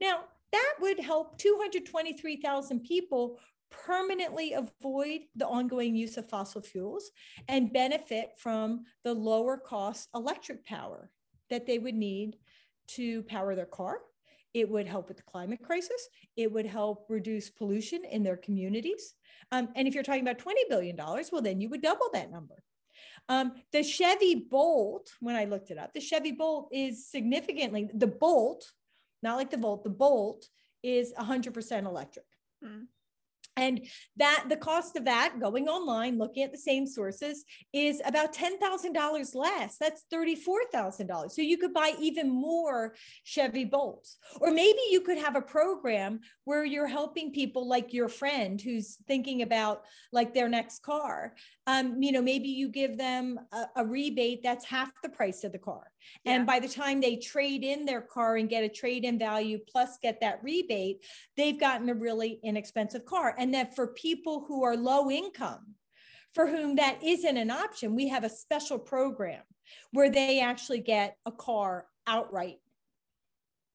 Now, 0.00 0.20
that 0.52 0.74
would 0.80 1.00
help 1.00 1.36
223,000 1.38 2.80
people 2.80 3.38
permanently 3.70 4.54
avoid 4.54 5.22
the 5.34 5.46
ongoing 5.46 5.96
use 5.96 6.16
of 6.16 6.28
fossil 6.28 6.62
fuels 6.62 7.10
and 7.48 7.72
benefit 7.72 8.30
from 8.38 8.84
the 9.04 9.12
lower 9.12 9.58
cost 9.58 10.08
electric 10.14 10.64
power 10.64 11.10
that 11.50 11.66
they 11.66 11.78
would 11.78 11.94
need 11.94 12.38
to 12.86 13.22
power 13.24 13.54
their 13.54 13.66
car. 13.66 13.98
It 14.56 14.70
would 14.70 14.86
help 14.86 15.08
with 15.08 15.18
the 15.18 15.22
climate 15.24 15.62
crisis. 15.62 16.08
It 16.34 16.50
would 16.50 16.64
help 16.64 17.04
reduce 17.10 17.50
pollution 17.50 18.06
in 18.10 18.22
their 18.22 18.38
communities. 18.38 19.12
Um, 19.52 19.68
and 19.76 19.86
if 19.86 19.92
you're 19.92 20.02
talking 20.02 20.26
about 20.26 20.38
$20 20.38 20.54
billion, 20.70 20.96
well, 20.96 21.42
then 21.42 21.60
you 21.60 21.68
would 21.68 21.82
double 21.82 22.08
that 22.14 22.30
number. 22.32 22.54
Um, 23.28 23.52
the 23.70 23.82
Chevy 23.82 24.46
Bolt, 24.50 25.10
when 25.20 25.36
I 25.36 25.44
looked 25.44 25.70
it 25.70 25.76
up, 25.76 25.92
the 25.92 26.00
Chevy 26.00 26.32
Bolt 26.32 26.70
is 26.72 27.06
significantly, 27.06 27.90
the 27.92 28.06
Bolt, 28.06 28.72
not 29.22 29.36
like 29.36 29.50
the 29.50 29.58
Volt, 29.58 29.84
the 29.84 29.90
Bolt 29.90 30.48
is 30.82 31.12
100% 31.12 31.84
electric. 31.84 32.24
Mm. 32.64 32.86
And 33.56 33.86
that 34.16 34.44
the 34.48 34.56
cost 34.56 34.96
of 34.96 35.06
that 35.06 35.40
going 35.40 35.66
online, 35.68 36.18
looking 36.18 36.42
at 36.42 36.52
the 36.52 36.58
same 36.58 36.86
sources, 36.86 37.44
is 37.72 38.02
about 38.04 38.34
$10,000 38.34 39.34
less. 39.34 39.78
That's 39.78 40.04
$34,000. 40.12 41.30
So 41.30 41.42
you 41.42 41.56
could 41.56 41.72
buy 41.72 41.92
even 41.98 42.30
more 42.30 42.94
Chevy 43.24 43.64
Bolts. 43.64 44.18
Or 44.40 44.50
maybe 44.50 44.80
you 44.90 45.00
could 45.00 45.18
have 45.18 45.36
a 45.36 45.42
program 45.42 46.20
where 46.44 46.64
you're 46.64 46.86
helping 46.86 47.32
people 47.32 47.66
like 47.66 47.94
your 47.94 48.08
friend 48.08 48.60
who's 48.60 48.98
thinking 49.08 49.42
about 49.42 49.82
like 50.12 50.34
their 50.34 50.48
next 50.48 50.82
car. 50.82 51.34
Um, 51.66 52.02
you 52.02 52.12
know, 52.12 52.22
maybe 52.22 52.48
you 52.48 52.68
give 52.68 52.98
them 52.98 53.40
a, 53.52 53.64
a 53.76 53.86
rebate 53.86 54.42
that's 54.42 54.64
half 54.64 54.92
the 55.02 55.08
price 55.08 55.44
of 55.44 55.52
the 55.52 55.58
car. 55.58 55.84
Yeah. 56.24 56.32
And 56.32 56.46
by 56.46 56.60
the 56.60 56.68
time 56.68 57.00
they 57.00 57.16
trade 57.16 57.64
in 57.64 57.84
their 57.84 58.00
car 58.00 58.36
and 58.36 58.48
get 58.48 58.64
a 58.64 58.68
trade 58.68 59.04
in 59.04 59.18
value 59.18 59.58
plus 59.68 59.98
get 60.02 60.20
that 60.20 60.40
rebate, 60.42 61.04
they've 61.36 61.58
gotten 61.58 61.88
a 61.88 61.94
really 61.94 62.40
inexpensive 62.42 63.04
car. 63.04 63.34
And 63.38 63.54
that 63.54 63.74
for 63.74 63.88
people 63.88 64.44
who 64.46 64.64
are 64.64 64.76
low 64.76 65.10
income, 65.10 65.74
for 66.34 66.46
whom 66.46 66.76
that 66.76 67.02
isn't 67.02 67.36
an 67.36 67.50
option, 67.50 67.94
we 67.94 68.08
have 68.08 68.24
a 68.24 68.28
special 68.28 68.78
program 68.78 69.42
where 69.92 70.10
they 70.10 70.40
actually 70.40 70.80
get 70.80 71.16
a 71.26 71.32
car 71.32 71.86
outright, 72.06 72.58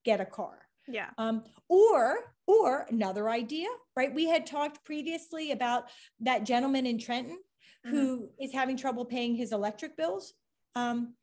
get 0.04 0.20
a 0.20 0.26
car. 0.26 0.58
Yeah. 0.88 1.10
Um, 1.18 1.44
or 1.68 2.16
or 2.46 2.86
another 2.90 3.30
idea, 3.30 3.68
right? 3.96 4.12
We 4.12 4.28
had 4.28 4.46
talked 4.46 4.84
previously 4.84 5.52
about 5.52 5.84
that 6.20 6.44
gentleman 6.44 6.86
in 6.86 6.98
Trenton 6.98 7.38
who 7.84 8.16
mm-hmm. 8.16 8.44
is 8.44 8.52
having 8.52 8.76
trouble 8.76 9.04
paying 9.04 9.34
his 9.34 9.52
electric 9.52 9.96
bills. 9.96 10.34
Um, 10.74 11.14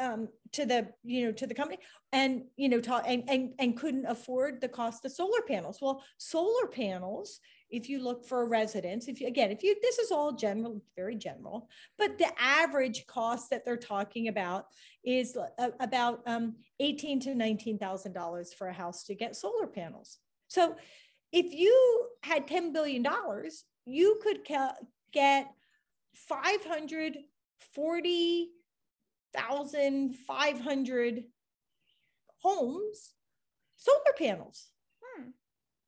um, 0.00 0.28
to 0.52 0.66
the 0.66 0.88
you 1.04 1.26
know 1.26 1.32
to 1.32 1.46
the 1.46 1.54
company 1.54 1.78
and 2.12 2.42
you 2.56 2.68
know 2.68 2.80
talk 2.80 3.04
and, 3.06 3.22
and 3.28 3.52
and 3.58 3.76
couldn't 3.76 4.06
afford 4.06 4.60
the 4.60 4.68
cost 4.68 5.04
of 5.04 5.12
solar 5.12 5.42
panels. 5.46 5.78
Well 5.80 6.02
solar 6.18 6.66
panels 6.66 7.40
if 7.70 7.88
you 7.88 8.02
look 8.02 8.26
for 8.26 8.42
a 8.42 8.46
residence 8.46 9.06
if 9.06 9.20
you 9.20 9.28
again 9.28 9.50
if 9.50 9.62
you 9.62 9.76
this 9.80 9.98
is 9.98 10.10
all 10.10 10.32
general 10.32 10.82
very 10.96 11.14
general 11.14 11.68
but 11.98 12.18
the 12.18 12.28
average 12.38 13.06
cost 13.06 13.50
that 13.50 13.64
they're 13.64 13.76
talking 13.76 14.28
about 14.28 14.66
is 15.04 15.36
uh, 15.36 15.70
about 15.78 16.22
um, 16.26 16.56
18 16.80 17.20
to 17.20 17.34
19 17.34 17.78
thousand 17.78 18.12
dollars 18.12 18.52
for 18.52 18.68
a 18.68 18.72
house 18.72 19.04
to 19.04 19.14
get 19.14 19.36
solar 19.36 19.66
panels. 19.66 20.18
So 20.48 20.76
if 21.32 21.52
you 21.52 22.08
had 22.22 22.48
10 22.48 22.72
billion 22.72 23.02
dollars 23.02 23.64
you 23.84 24.18
could 24.22 24.46
ca- 24.46 24.74
get 25.12 25.50
540 26.14 28.48
1,500 29.32 31.24
homes 32.42 33.12
solar 33.76 34.14
panels. 34.18 34.68
Hmm. 35.02 35.30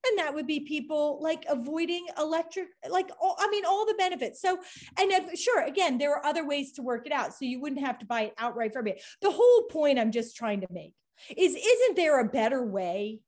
And 0.09 0.19
that 0.19 0.35
would 0.35 0.47
be 0.47 0.61
people 0.61 1.21
like 1.23 1.45
avoiding 1.49 2.07
electric, 2.19 2.69
like, 2.89 3.11
all, 3.21 3.37
I 3.39 3.49
mean, 3.51 3.65
all 3.65 3.87
the 3.87 3.95
benefits. 3.95 4.41
So, 4.41 4.59
and 4.99 5.13
if, 5.13 5.39
sure, 5.39 5.63
again, 5.65 5.99
there 5.99 6.13
are 6.17 6.27
other 6.27 6.47
ways 6.47 6.73
to 6.73 6.83
work 6.83 7.07
it 7.07 7.13
out. 7.13 7.35
So 7.35 7.45
you 7.45 7.61
wouldn't 7.61 7.85
have 7.85 7.99
to 8.01 8.07
buy 8.07 8.23
it 8.23 8.35
outright 8.39 8.73
for 8.73 8.81
everybody. 8.81 9.03
The 9.21 9.31
whole 9.31 9.65
point 9.65 9.99
I'm 9.99 10.11
just 10.11 10.37
trying 10.37 10.63
to 10.63 10.67
make 10.71 10.95
is 11.37 11.55
isn't 11.55 11.97
there 11.97 12.19
a 12.19 12.29
better 12.29 12.65
way 12.65 13.21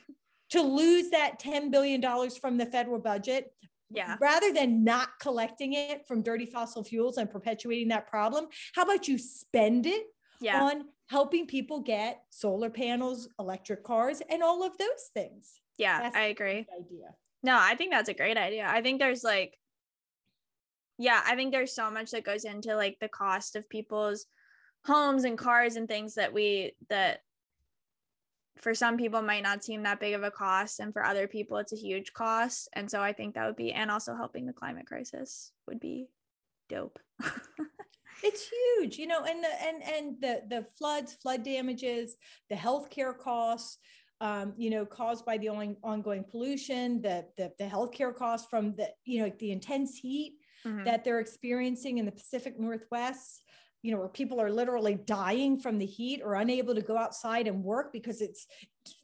to 0.50 0.62
lose 0.62 1.10
that 1.10 1.40
$10 1.40 1.70
billion 1.70 2.00
from 2.30 2.56
the 2.56 2.66
federal 2.66 2.98
budget 2.98 3.52
yeah. 3.92 4.16
Rather 4.20 4.52
than 4.52 4.84
not 4.84 5.10
collecting 5.20 5.74
it 5.74 6.06
from 6.06 6.22
dirty 6.22 6.46
fossil 6.46 6.84
fuels 6.84 7.18
and 7.18 7.30
perpetuating 7.30 7.88
that 7.88 8.06
problem, 8.06 8.46
how 8.74 8.82
about 8.82 9.08
you 9.08 9.18
spend 9.18 9.86
it 9.86 10.06
yeah. 10.40 10.62
on 10.62 10.84
helping 11.08 11.46
people 11.46 11.80
get 11.80 12.22
solar 12.30 12.70
panels, 12.70 13.28
electric 13.38 13.84
cars, 13.84 14.22
and 14.28 14.42
all 14.42 14.64
of 14.64 14.76
those 14.78 15.10
things? 15.14 15.60
Yeah, 15.78 16.00
that's 16.00 16.16
I 16.16 16.24
agree. 16.24 16.66
Idea. 16.78 17.14
No, 17.42 17.58
I 17.60 17.74
think 17.74 17.92
that's 17.92 18.08
a 18.08 18.14
great 18.14 18.36
idea. 18.36 18.66
I 18.68 18.82
think 18.82 19.00
there's 19.00 19.24
like, 19.24 19.58
yeah, 20.98 21.20
I 21.26 21.34
think 21.34 21.52
there's 21.52 21.74
so 21.74 21.90
much 21.90 22.12
that 22.12 22.24
goes 22.24 22.44
into 22.44 22.76
like 22.76 22.98
the 23.00 23.08
cost 23.08 23.56
of 23.56 23.68
people's 23.68 24.26
homes 24.84 25.24
and 25.24 25.38
cars 25.38 25.76
and 25.76 25.88
things 25.88 26.14
that 26.14 26.32
we 26.32 26.72
that 26.88 27.20
for 28.60 28.74
some 28.74 28.96
people 28.96 29.22
might 29.22 29.42
not 29.42 29.64
seem 29.64 29.82
that 29.82 30.00
big 30.00 30.14
of 30.14 30.22
a 30.22 30.30
cost 30.30 30.80
and 30.80 30.92
for 30.92 31.04
other 31.04 31.26
people 31.26 31.56
it's 31.56 31.72
a 31.72 31.76
huge 31.76 32.12
cost 32.12 32.68
and 32.74 32.90
so 32.90 33.00
i 33.00 33.12
think 33.12 33.34
that 33.34 33.46
would 33.46 33.56
be 33.56 33.72
and 33.72 33.90
also 33.90 34.14
helping 34.14 34.46
the 34.46 34.52
climate 34.52 34.86
crisis 34.86 35.52
would 35.66 35.80
be 35.80 36.08
dope 36.68 36.98
it's 38.22 38.48
huge 38.48 38.98
you 38.98 39.06
know 39.06 39.24
and 39.24 39.42
the 39.42 39.66
and 39.66 39.82
and 39.82 40.16
the 40.20 40.42
the 40.48 40.66
floods 40.76 41.14
flood 41.14 41.42
damages 41.42 42.16
the 42.50 42.56
healthcare 42.56 43.16
costs 43.16 43.78
um, 44.20 44.54
you 44.56 44.70
know 44.70 44.86
caused 44.86 45.26
by 45.26 45.36
the 45.36 45.48
on, 45.48 45.76
ongoing 45.82 46.24
pollution 46.24 47.02
the, 47.02 47.26
the 47.36 47.52
the 47.58 47.64
healthcare 47.64 48.14
costs 48.14 48.46
from 48.48 48.74
the 48.76 48.88
you 49.04 49.22
know 49.22 49.32
the 49.40 49.50
intense 49.50 49.96
heat 49.96 50.34
mm-hmm. 50.64 50.84
that 50.84 51.04
they're 51.04 51.20
experiencing 51.20 51.98
in 51.98 52.06
the 52.06 52.12
pacific 52.12 52.58
northwest 52.58 53.42
you 53.82 53.92
know, 53.92 53.98
where 53.98 54.08
people 54.08 54.40
are 54.40 54.50
literally 54.50 54.94
dying 54.94 55.58
from 55.58 55.78
the 55.78 55.86
heat 55.86 56.20
or 56.24 56.34
unable 56.34 56.74
to 56.74 56.80
go 56.80 56.96
outside 56.96 57.46
and 57.46 57.64
work 57.64 57.92
because 57.92 58.20
it's 58.20 58.46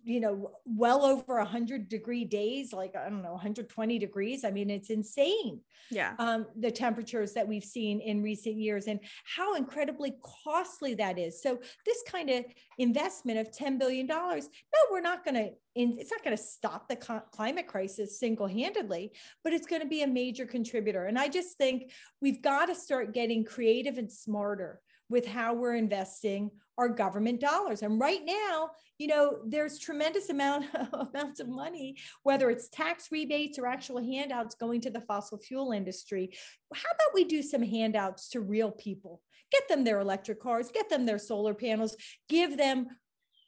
you 0.03 0.21
know 0.21 0.51
well 0.65 1.05
over 1.05 1.39
100 1.39 1.89
degree 1.89 2.25
days 2.25 2.73
like 2.73 2.97
i 2.97 3.09
don't 3.09 3.23
know 3.23 3.33
120 3.33 3.99
degrees. 3.99 4.45
I 4.45 4.51
mean 4.51 4.71
it's 4.71 4.91
insane. 4.91 5.61
Yeah. 5.91 6.15
Um, 6.19 6.47
the 6.59 6.71
temperatures 6.71 7.33
that 7.33 7.47
we've 7.47 7.65
seen 7.65 8.01
in 8.01 8.23
recent 8.23 8.57
years 8.57 8.87
and 8.89 9.01
how 9.25 9.55
incredibly 9.55 10.15
costly 10.45 10.95
that 10.95 11.19
is. 11.19 11.41
So 11.43 11.59
this 11.87 12.03
kind 12.07 12.29
of 12.31 12.45
investment 12.79 13.39
of 13.39 13.53
10 13.53 13.79
billion 13.79 14.07
dollars 14.07 14.47
no 14.47 14.79
we're 14.91 15.01
not 15.01 15.25
going 15.25 15.35
to 15.35 15.51
it's 15.75 16.11
not 16.11 16.25
going 16.25 16.37
to 16.37 16.43
stop 16.43 16.89
the 16.89 16.97
climate 17.31 17.69
crisis 17.69 18.19
single-handedly 18.19 19.13
but 19.45 19.53
it's 19.53 19.67
going 19.67 19.83
to 19.83 19.89
be 19.89 20.03
a 20.03 20.07
major 20.07 20.47
contributor. 20.47 21.07
And 21.07 21.19
i 21.19 21.29
just 21.29 21.57
think 21.57 21.93
we've 22.21 22.43
got 22.43 22.67
to 22.67 22.75
start 22.75 23.15
getting 23.15 23.45
creative 23.45 23.99
and 23.99 24.11
smarter 24.11 24.81
with 25.09 25.27
how 25.27 25.55
we're 25.55 25.77
investing 25.77 26.51
our 26.79 26.89
government 26.89 27.41
dollars. 27.41 27.83
And 27.83 28.01
right 28.01 28.21
now, 28.25 28.71
you 28.99 29.09
know, 29.09 29.39
there's 29.45 29.79
tremendous 29.79 30.31
amount 30.31 30.67
amounts 30.93 31.41
of 31.41 31.49
money, 31.49 31.97
whether 32.23 32.49
it's 32.51 32.69
tax 32.69 33.09
rebates 33.11 33.59
or 33.59 33.67
actual 33.67 34.03
handouts 34.03 34.55
going 34.55 34.81
to 34.83 34.91
the 34.91 35.01
fossil 35.03 35.39
fuel 35.39 35.73
industry. 35.73 36.31
How 36.73 36.81
about 36.81 37.15
we 37.15 37.25
do 37.25 37.43
some 37.43 37.63
handouts 37.63 38.29
to 38.31 38.41
real 38.41 38.71
people? 38.71 39.21
Get 39.51 39.69
them 39.69 39.85
their 39.85 40.01
electric 40.01 40.41
cars, 40.41 40.71
get 40.71 40.89
them 40.89 41.05
their 41.05 41.19
solar 41.19 41.55
panels, 41.55 41.97
give 42.29 42.57
them 42.57 42.87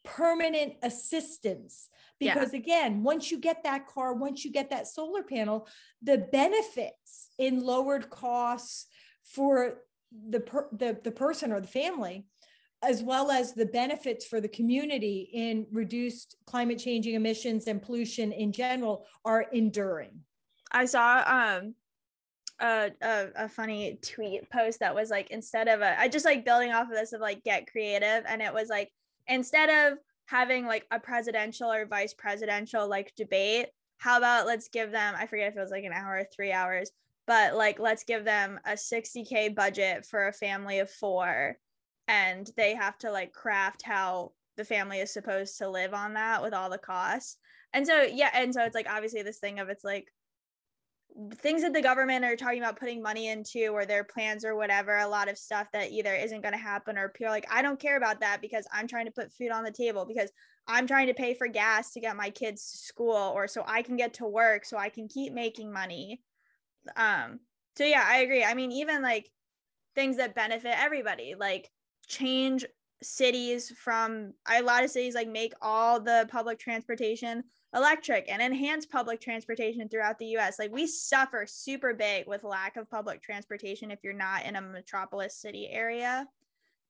permanent 0.04 0.74
assistance 0.82 1.88
because 2.18 2.54
yeah. 2.54 2.58
again 2.58 3.02
once 3.02 3.30
you 3.30 3.38
get 3.38 3.62
that 3.64 3.86
car 3.86 4.14
once 4.14 4.46
you 4.46 4.50
get 4.50 4.70
that 4.70 4.86
solar 4.86 5.22
panel 5.22 5.68
the 6.02 6.16
benefits 6.32 7.28
in 7.38 7.60
lowered 7.60 8.08
costs 8.08 8.86
for 9.22 9.82
the 10.30 10.40
per, 10.40 10.68
the, 10.72 10.98
the 11.04 11.10
person 11.10 11.52
or 11.52 11.60
the 11.60 11.68
family 11.68 12.24
as 12.82 13.02
well 13.02 13.30
as 13.30 13.52
the 13.52 13.66
benefits 13.66 14.26
for 14.26 14.40
the 14.40 14.48
community 14.48 15.28
in 15.32 15.66
reduced 15.70 16.36
climate 16.46 16.78
changing 16.78 17.14
emissions 17.14 17.66
and 17.66 17.82
pollution 17.82 18.32
in 18.32 18.52
general 18.52 19.06
are 19.24 19.42
enduring. 19.52 20.20
I 20.72 20.86
saw 20.86 21.22
um 21.26 21.74
a, 22.60 22.90
a, 23.00 23.26
a 23.36 23.48
funny 23.48 23.98
tweet 24.02 24.48
post 24.50 24.80
that 24.80 24.94
was 24.94 25.10
like 25.10 25.30
instead 25.30 25.68
of 25.68 25.80
a 25.80 25.98
I 25.98 26.08
just 26.08 26.24
like 26.24 26.44
building 26.44 26.72
off 26.72 26.88
of 26.88 26.94
this 26.94 27.12
of 27.12 27.20
like 27.20 27.42
get 27.42 27.70
creative 27.70 28.24
and 28.26 28.42
it 28.42 28.52
was 28.52 28.68
like 28.68 28.90
instead 29.26 29.92
of 29.92 29.98
having 30.26 30.66
like 30.66 30.86
a 30.90 31.00
presidential 31.00 31.72
or 31.72 31.86
vice 31.86 32.14
presidential 32.14 32.88
like 32.88 33.14
debate 33.16 33.66
how 33.98 34.16
about 34.16 34.46
let's 34.46 34.68
give 34.68 34.90
them 34.90 35.14
I 35.18 35.26
forget 35.26 35.48
if 35.48 35.56
it 35.56 35.60
was 35.60 35.70
like 35.70 35.84
an 35.84 35.92
hour 35.92 36.18
or 36.18 36.24
3 36.34 36.52
hours 36.52 36.90
but 37.26 37.54
like 37.54 37.78
let's 37.78 38.04
give 38.04 38.24
them 38.24 38.60
a 38.64 38.72
60k 38.72 39.54
budget 39.54 40.06
for 40.06 40.28
a 40.28 40.32
family 40.32 40.78
of 40.78 40.90
4 40.90 41.56
and 42.10 42.50
they 42.56 42.74
have 42.74 42.98
to 42.98 43.10
like 43.12 43.32
craft 43.32 43.82
how 43.84 44.32
the 44.56 44.64
family 44.64 44.98
is 44.98 45.12
supposed 45.12 45.56
to 45.58 45.68
live 45.68 45.94
on 45.94 46.14
that 46.14 46.42
with 46.42 46.52
all 46.52 46.68
the 46.68 46.76
costs. 46.76 47.36
And 47.72 47.86
so 47.86 48.02
yeah, 48.02 48.30
and 48.34 48.52
so 48.52 48.64
it's 48.64 48.74
like 48.74 48.90
obviously 48.90 49.22
this 49.22 49.38
thing 49.38 49.60
of 49.60 49.68
it's 49.68 49.84
like 49.84 50.08
things 51.36 51.62
that 51.62 51.72
the 51.72 51.82
government 51.82 52.24
are 52.24 52.34
talking 52.34 52.58
about 52.60 52.78
putting 52.78 53.00
money 53.00 53.28
into 53.28 53.68
or 53.68 53.86
their 53.86 54.02
plans 54.02 54.44
or 54.44 54.56
whatever 54.56 54.98
a 54.98 55.08
lot 55.08 55.28
of 55.28 55.38
stuff 55.38 55.68
that 55.72 55.90
either 55.90 56.14
isn't 56.14 56.40
going 56.40 56.52
to 56.52 56.58
happen 56.58 56.96
or 56.96 57.08
people 57.08 57.32
like 57.32 57.46
i 57.52 57.60
don't 57.60 57.80
care 57.80 57.96
about 57.96 58.20
that 58.20 58.40
because 58.40 58.64
i'm 58.72 58.86
trying 58.86 59.06
to 59.06 59.10
put 59.10 59.32
food 59.32 59.50
on 59.50 59.64
the 59.64 59.72
table 59.72 60.06
because 60.06 60.30
i'm 60.68 60.86
trying 60.86 61.08
to 61.08 61.12
pay 61.12 61.34
for 61.34 61.48
gas 61.48 61.90
to 61.90 62.00
get 62.00 62.16
my 62.16 62.30
kids 62.30 62.70
to 62.70 62.78
school 62.78 63.32
or 63.34 63.48
so 63.48 63.64
i 63.66 63.82
can 63.82 63.96
get 63.96 64.14
to 64.14 64.24
work 64.24 64.64
so 64.64 64.76
i 64.76 64.88
can 64.88 65.08
keep 65.08 65.32
making 65.32 65.72
money. 65.72 66.22
Um 66.94 67.40
so 67.76 67.84
yeah 67.84 68.04
i 68.06 68.18
agree. 68.18 68.44
I 68.44 68.54
mean 68.54 68.70
even 68.70 69.02
like 69.02 69.28
things 69.96 70.18
that 70.18 70.36
benefit 70.36 70.74
everybody 70.78 71.34
like 71.36 71.68
change 72.10 72.66
cities 73.02 73.72
from 73.78 74.34
a 74.50 74.60
lot 74.60 74.84
of 74.84 74.90
cities 74.90 75.14
like 75.14 75.28
make 75.28 75.54
all 75.62 75.98
the 75.98 76.28
public 76.30 76.58
transportation 76.58 77.42
electric 77.74 78.30
and 78.30 78.42
enhance 78.42 78.84
public 78.84 79.20
transportation 79.20 79.88
throughout 79.88 80.18
the 80.18 80.36
US. 80.36 80.58
Like 80.58 80.72
we 80.72 80.86
suffer 80.86 81.46
super 81.48 81.94
big 81.94 82.26
with 82.26 82.44
lack 82.44 82.76
of 82.76 82.90
public 82.90 83.22
transportation 83.22 83.90
if 83.90 84.00
you're 84.02 84.12
not 84.12 84.44
in 84.44 84.56
a 84.56 84.60
metropolis 84.60 85.36
city 85.36 85.68
area 85.70 86.26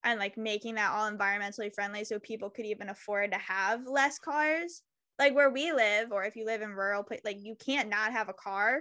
and 0.03 0.19
like 0.19 0.37
making 0.39 0.77
that 0.77 0.91
all 0.91 1.11
environmentally 1.11 1.73
friendly 1.73 2.05
so 2.05 2.19
people 2.19 2.51
could 2.51 2.65
even 2.65 2.89
afford 2.89 3.33
to 3.33 3.39
have 3.39 3.87
less 3.87 4.19
cars. 4.19 4.83
Like 5.19 5.35
where 5.35 5.51
we 5.51 5.73
live 5.73 6.13
or 6.13 6.25
if 6.25 6.35
you 6.35 6.47
live 6.47 6.63
in 6.63 6.71
rural 6.71 7.07
like 7.25 7.39
you 7.41 7.55
can't 7.55 7.91
not 7.91 8.13
have 8.13 8.31
a 8.31 8.35
car 8.35 8.81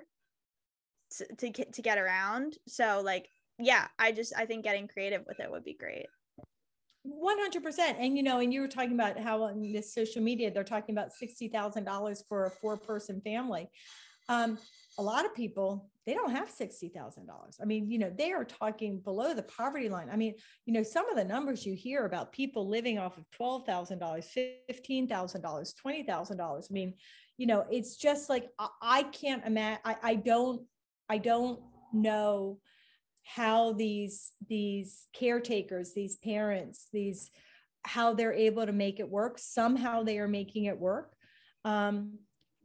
to, 1.17 1.35
to 1.35 1.49
get 1.49 1.73
to 1.73 1.81
get 1.81 1.97
around. 1.97 2.57
So 2.67 3.01
like 3.03 3.27
yeah, 3.59 3.87
I 3.99 4.13
just 4.13 4.33
I 4.37 4.45
think 4.45 4.63
getting 4.63 4.87
creative 4.87 5.25
with 5.27 5.41
it 5.41 5.51
would 5.51 5.65
be 5.65 5.73
great. 5.73 6.05
100% 7.07 7.95
and 7.97 8.17
you 8.17 8.23
know 8.23 8.39
and 8.39 8.53
you 8.53 8.61
were 8.61 8.67
talking 8.67 8.93
about 8.93 9.17
how 9.17 9.43
on 9.43 9.61
this 9.71 9.93
social 9.93 10.21
media 10.21 10.51
they're 10.51 10.63
talking 10.63 10.93
about 10.93 11.09
$60000 11.21 12.23
for 12.27 12.45
a 12.45 12.51
four 12.51 12.77
person 12.77 13.21
family. 13.21 13.69
Um, 14.27 14.57
a 14.97 15.01
lot 15.01 15.25
of 15.25 15.33
people 15.33 15.89
they 16.05 16.13
don't 16.13 16.31
have 16.31 16.49
$60000 16.49 17.29
i 17.61 17.65
mean 17.65 17.89
you 17.89 17.99
know 17.99 18.11
they 18.15 18.31
are 18.31 18.43
talking 18.43 18.99
below 18.99 19.33
the 19.33 19.43
poverty 19.43 19.89
line. 19.89 20.09
I 20.11 20.17
mean 20.17 20.35
you 20.65 20.73
know 20.73 20.83
some 20.83 21.09
of 21.09 21.15
the 21.15 21.23
numbers 21.23 21.65
you 21.65 21.73
hear 21.73 22.05
about 22.05 22.33
people 22.33 22.67
living 22.67 22.99
off 22.99 23.17
of 23.17 23.25
$12000 23.39 23.97
$15000 23.99 25.73
$20000 25.85 26.41
i 26.41 26.73
mean 26.73 26.93
you 27.37 27.47
know 27.47 27.65
it's 27.71 27.95
just 27.95 28.29
like 28.29 28.49
i, 28.59 28.67
I 28.81 29.03
can't 29.03 29.45
imagine 29.45 29.79
I, 29.85 29.95
I 30.03 30.15
don't 30.15 30.63
i 31.07 31.17
don't 31.17 31.61
know 31.93 32.59
how 33.23 33.73
these 33.73 34.31
these 34.47 35.05
caretakers 35.13 35.93
these 35.93 36.17
parents 36.17 36.87
these 36.91 37.29
how 37.83 38.13
they're 38.13 38.33
able 38.33 38.65
to 38.65 38.71
make 38.71 38.99
it 38.99 39.09
work. 39.09 39.37
Somehow 39.39 40.03
they 40.03 40.19
are 40.19 40.27
making 40.27 40.65
it 40.65 40.77
work. 40.77 41.13
Um, 41.65 42.19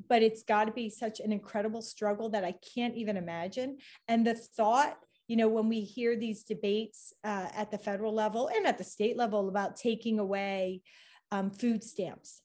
but 0.08 0.22
it's 0.22 0.42
got 0.42 0.64
to 0.64 0.72
be 0.72 0.90
such 0.90 1.20
an 1.20 1.32
incredible 1.32 1.80
struggle 1.80 2.28
that 2.30 2.44
i 2.44 2.52
can't 2.74 2.96
even 2.96 3.16
imagine. 3.16 3.78
And 4.08 4.26
the 4.26 4.34
thought 4.34 4.98
you 5.28 5.36
know 5.36 5.48
when 5.48 5.68
we 5.70 5.80
hear 5.80 6.16
these 6.16 6.44
debates 6.44 7.14
uh, 7.24 7.48
at 7.54 7.70
the 7.70 7.78
federal 7.78 8.12
level 8.12 8.50
and 8.54 8.66
at 8.66 8.76
the 8.76 8.84
state 8.84 9.16
level 9.16 9.48
about 9.48 9.76
taking 9.76 10.18
away 10.18 10.82
um, 11.30 11.50
food 11.50 11.82
stamps 11.82 12.42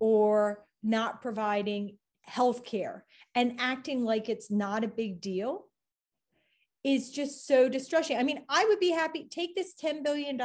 or 0.00 0.64
not 0.82 1.22
providing 1.22 1.96
health 2.22 2.64
care 2.64 3.04
and 3.36 3.54
acting 3.60 4.02
like 4.04 4.28
it's 4.28 4.50
not 4.50 4.82
a 4.82 4.88
big 4.88 5.20
deal 5.20 5.67
is 6.88 7.10
just 7.10 7.46
so 7.46 7.68
distressing. 7.68 8.16
I 8.16 8.22
mean, 8.22 8.42
I 8.48 8.64
would 8.64 8.80
be 8.80 8.90
happy 8.90 9.28
take 9.30 9.54
this 9.54 9.74
$10 9.74 10.02
billion 10.02 10.40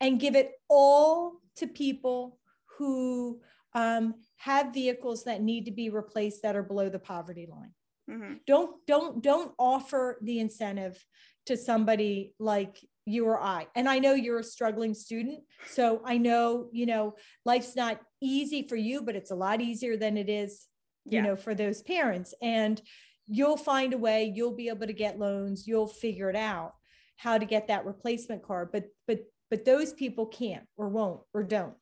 and 0.00 0.20
give 0.20 0.36
it 0.36 0.52
all 0.68 1.40
to 1.56 1.66
people 1.66 2.38
who 2.76 3.40
um, 3.72 4.14
have 4.36 4.74
vehicles 4.74 5.24
that 5.24 5.40
need 5.40 5.64
to 5.64 5.70
be 5.70 5.88
replaced 5.88 6.42
that 6.42 6.54
are 6.54 6.62
below 6.62 6.90
the 6.90 6.98
poverty 6.98 7.48
line. 7.50 7.72
Mm-hmm. 8.10 8.34
Don't 8.46 8.86
don't 8.86 9.20
don't 9.20 9.52
offer 9.58 10.18
the 10.22 10.38
incentive 10.38 11.02
to 11.46 11.56
somebody 11.56 12.34
like 12.38 12.78
you 13.04 13.26
or 13.26 13.40
I. 13.40 13.66
And 13.74 13.88
I 13.88 13.98
know 13.98 14.14
you're 14.14 14.38
a 14.38 14.44
struggling 14.44 14.94
student, 14.94 15.40
so 15.66 16.02
I 16.04 16.18
know 16.18 16.68
you 16.72 16.86
know 16.86 17.16
life's 17.44 17.74
not 17.74 18.00
easy 18.20 18.68
for 18.68 18.76
you, 18.76 19.02
but 19.02 19.16
it's 19.16 19.32
a 19.32 19.34
lot 19.34 19.60
easier 19.60 19.96
than 19.96 20.16
it 20.16 20.28
is, 20.28 20.66
you 21.04 21.20
know, 21.20 21.34
for 21.34 21.54
those 21.54 21.82
parents. 21.82 22.32
And 22.40 22.80
you'll 23.28 23.56
find 23.56 23.92
a 23.92 23.98
way 23.98 24.32
you'll 24.34 24.54
be 24.54 24.68
able 24.68 24.86
to 24.86 24.92
get 24.92 25.18
loans 25.18 25.66
you'll 25.66 25.86
figure 25.86 26.30
it 26.30 26.36
out 26.36 26.74
how 27.16 27.38
to 27.38 27.44
get 27.44 27.68
that 27.68 27.84
replacement 27.84 28.42
car 28.42 28.68
but 28.70 28.84
but 29.06 29.20
but 29.50 29.64
those 29.64 29.92
people 29.92 30.26
can't 30.26 30.66
or 30.76 30.88
won't 30.88 31.20
or 31.32 31.42
don't. 31.42 31.74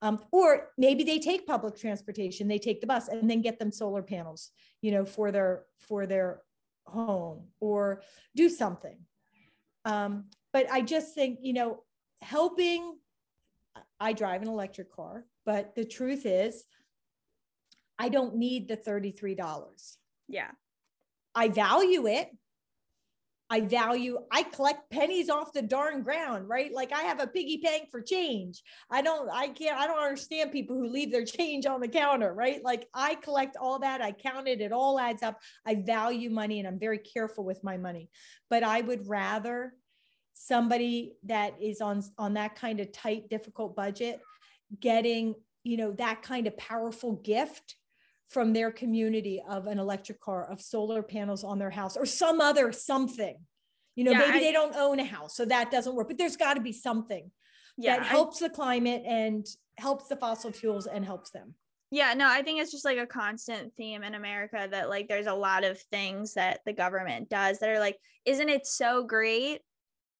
Um, 0.00 0.20
or 0.32 0.70
maybe 0.76 1.04
they 1.04 1.20
take 1.20 1.46
public 1.46 1.78
transportation 1.78 2.48
they 2.48 2.58
take 2.58 2.80
the 2.80 2.86
bus 2.86 3.08
and 3.08 3.30
then 3.30 3.40
get 3.40 3.58
them 3.58 3.70
solar 3.70 4.02
panels 4.02 4.50
you 4.80 4.90
know 4.90 5.04
for 5.04 5.30
their 5.30 5.64
for 5.78 6.06
their 6.06 6.42
home 6.86 7.46
or 7.60 8.02
do 8.34 8.48
something. 8.48 8.96
Um, 9.84 10.24
but 10.52 10.70
i 10.70 10.80
just 10.80 11.14
think 11.14 11.38
you 11.42 11.52
know 11.52 11.82
helping 12.20 12.96
i 13.98 14.12
drive 14.12 14.42
an 14.42 14.48
electric 14.48 14.94
car 14.94 15.24
but 15.44 15.74
the 15.74 15.84
truth 15.84 16.24
is 16.24 16.64
i 17.98 18.08
don't 18.08 18.36
need 18.36 18.68
the 18.68 18.76
$33 18.76 19.96
yeah 20.28 20.50
I 21.34 21.48
value 21.48 22.06
it. 22.06 22.28
I 23.52 23.60
value, 23.60 24.18
I 24.30 24.44
collect 24.44 24.90
pennies 24.90 25.28
off 25.28 25.52
the 25.52 25.60
darn 25.60 26.02
ground, 26.02 26.48
right? 26.48 26.72
Like 26.72 26.90
I 26.90 27.02
have 27.02 27.20
a 27.20 27.26
piggy 27.26 27.58
bank 27.58 27.90
for 27.90 28.00
change. 28.00 28.62
I 28.90 29.02
don't, 29.02 29.28
I 29.30 29.48
can't, 29.48 29.76
I 29.76 29.86
don't 29.86 30.02
understand 30.02 30.52
people 30.52 30.74
who 30.74 30.88
leave 30.88 31.12
their 31.12 31.26
change 31.26 31.66
on 31.66 31.82
the 31.82 31.88
counter, 31.88 32.32
right? 32.32 32.64
Like 32.64 32.88
I 32.94 33.14
collect 33.16 33.58
all 33.60 33.80
that. 33.80 34.00
I 34.00 34.12
count 34.12 34.48
it. 34.48 34.62
It 34.62 34.72
all 34.72 34.98
adds 34.98 35.22
up. 35.22 35.38
I 35.66 35.74
value 35.74 36.30
money 36.30 36.60
and 36.60 36.66
I'm 36.66 36.78
very 36.78 36.96
careful 36.96 37.44
with 37.44 37.62
my 37.62 37.76
money. 37.76 38.08
But 38.48 38.62
I 38.62 38.80
would 38.80 39.06
rather 39.06 39.74
somebody 40.32 41.12
that 41.24 41.52
is 41.60 41.82
on, 41.82 42.02
on 42.16 42.32
that 42.34 42.56
kind 42.56 42.80
of 42.80 42.90
tight, 42.90 43.28
difficult 43.28 43.76
budget 43.76 44.18
getting, 44.80 45.34
you 45.62 45.76
know, 45.76 45.92
that 45.92 46.22
kind 46.22 46.46
of 46.46 46.56
powerful 46.56 47.16
gift 47.16 47.76
from 48.32 48.52
their 48.52 48.70
community 48.70 49.42
of 49.48 49.66
an 49.66 49.78
electric 49.78 50.20
car, 50.20 50.50
of 50.50 50.60
solar 50.60 51.02
panels 51.02 51.44
on 51.44 51.58
their 51.58 51.70
house, 51.70 51.96
or 51.96 52.06
some 52.06 52.40
other 52.40 52.72
something. 52.72 53.38
You 53.94 54.04
know, 54.04 54.12
yeah, 54.12 54.18
maybe 54.20 54.38
I, 54.38 54.40
they 54.40 54.52
don't 54.52 54.74
own 54.74 55.00
a 55.00 55.04
house, 55.04 55.36
so 55.36 55.44
that 55.44 55.70
doesn't 55.70 55.94
work, 55.94 56.08
but 56.08 56.18
there's 56.18 56.36
got 56.36 56.54
to 56.54 56.60
be 56.60 56.72
something 56.72 57.30
yeah, 57.76 57.98
that 57.98 58.06
helps 58.06 58.42
I, 58.42 58.48
the 58.48 58.54
climate 58.54 59.02
and 59.06 59.46
helps 59.78 60.08
the 60.08 60.16
fossil 60.16 60.52
fuels 60.52 60.86
and 60.86 61.04
helps 61.04 61.30
them. 61.30 61.54
Yeah, 61.90 62.14
no, 62.14 62.26
I 62.26 62.42
think 62.42 62.60
it's 62.60 62.72
just 62.72 62.86
like 62.86 62.98
a 62.98 63.06
constant 63.06 63.74
theme 63.74 64.02
in 64.02 64.14
America 64.14 64.66
that 64.70 64.88
like 64.88 65.08
there's 65.08 65.26
a 65.26 65.34
lot 65.34 65.62
of 65.62 65.78
things 65.78 66.34
that 66.34 66.60
the 66.64 66.72
government 66.72 67.28
does 67.28 67.58
that 67.58 67.68
are 67.68 67.78
like, 67.78 67.98
isn't 68.24 68.48
it 68.48 68.66
so 68.66 69.04
great? 69.04 69.60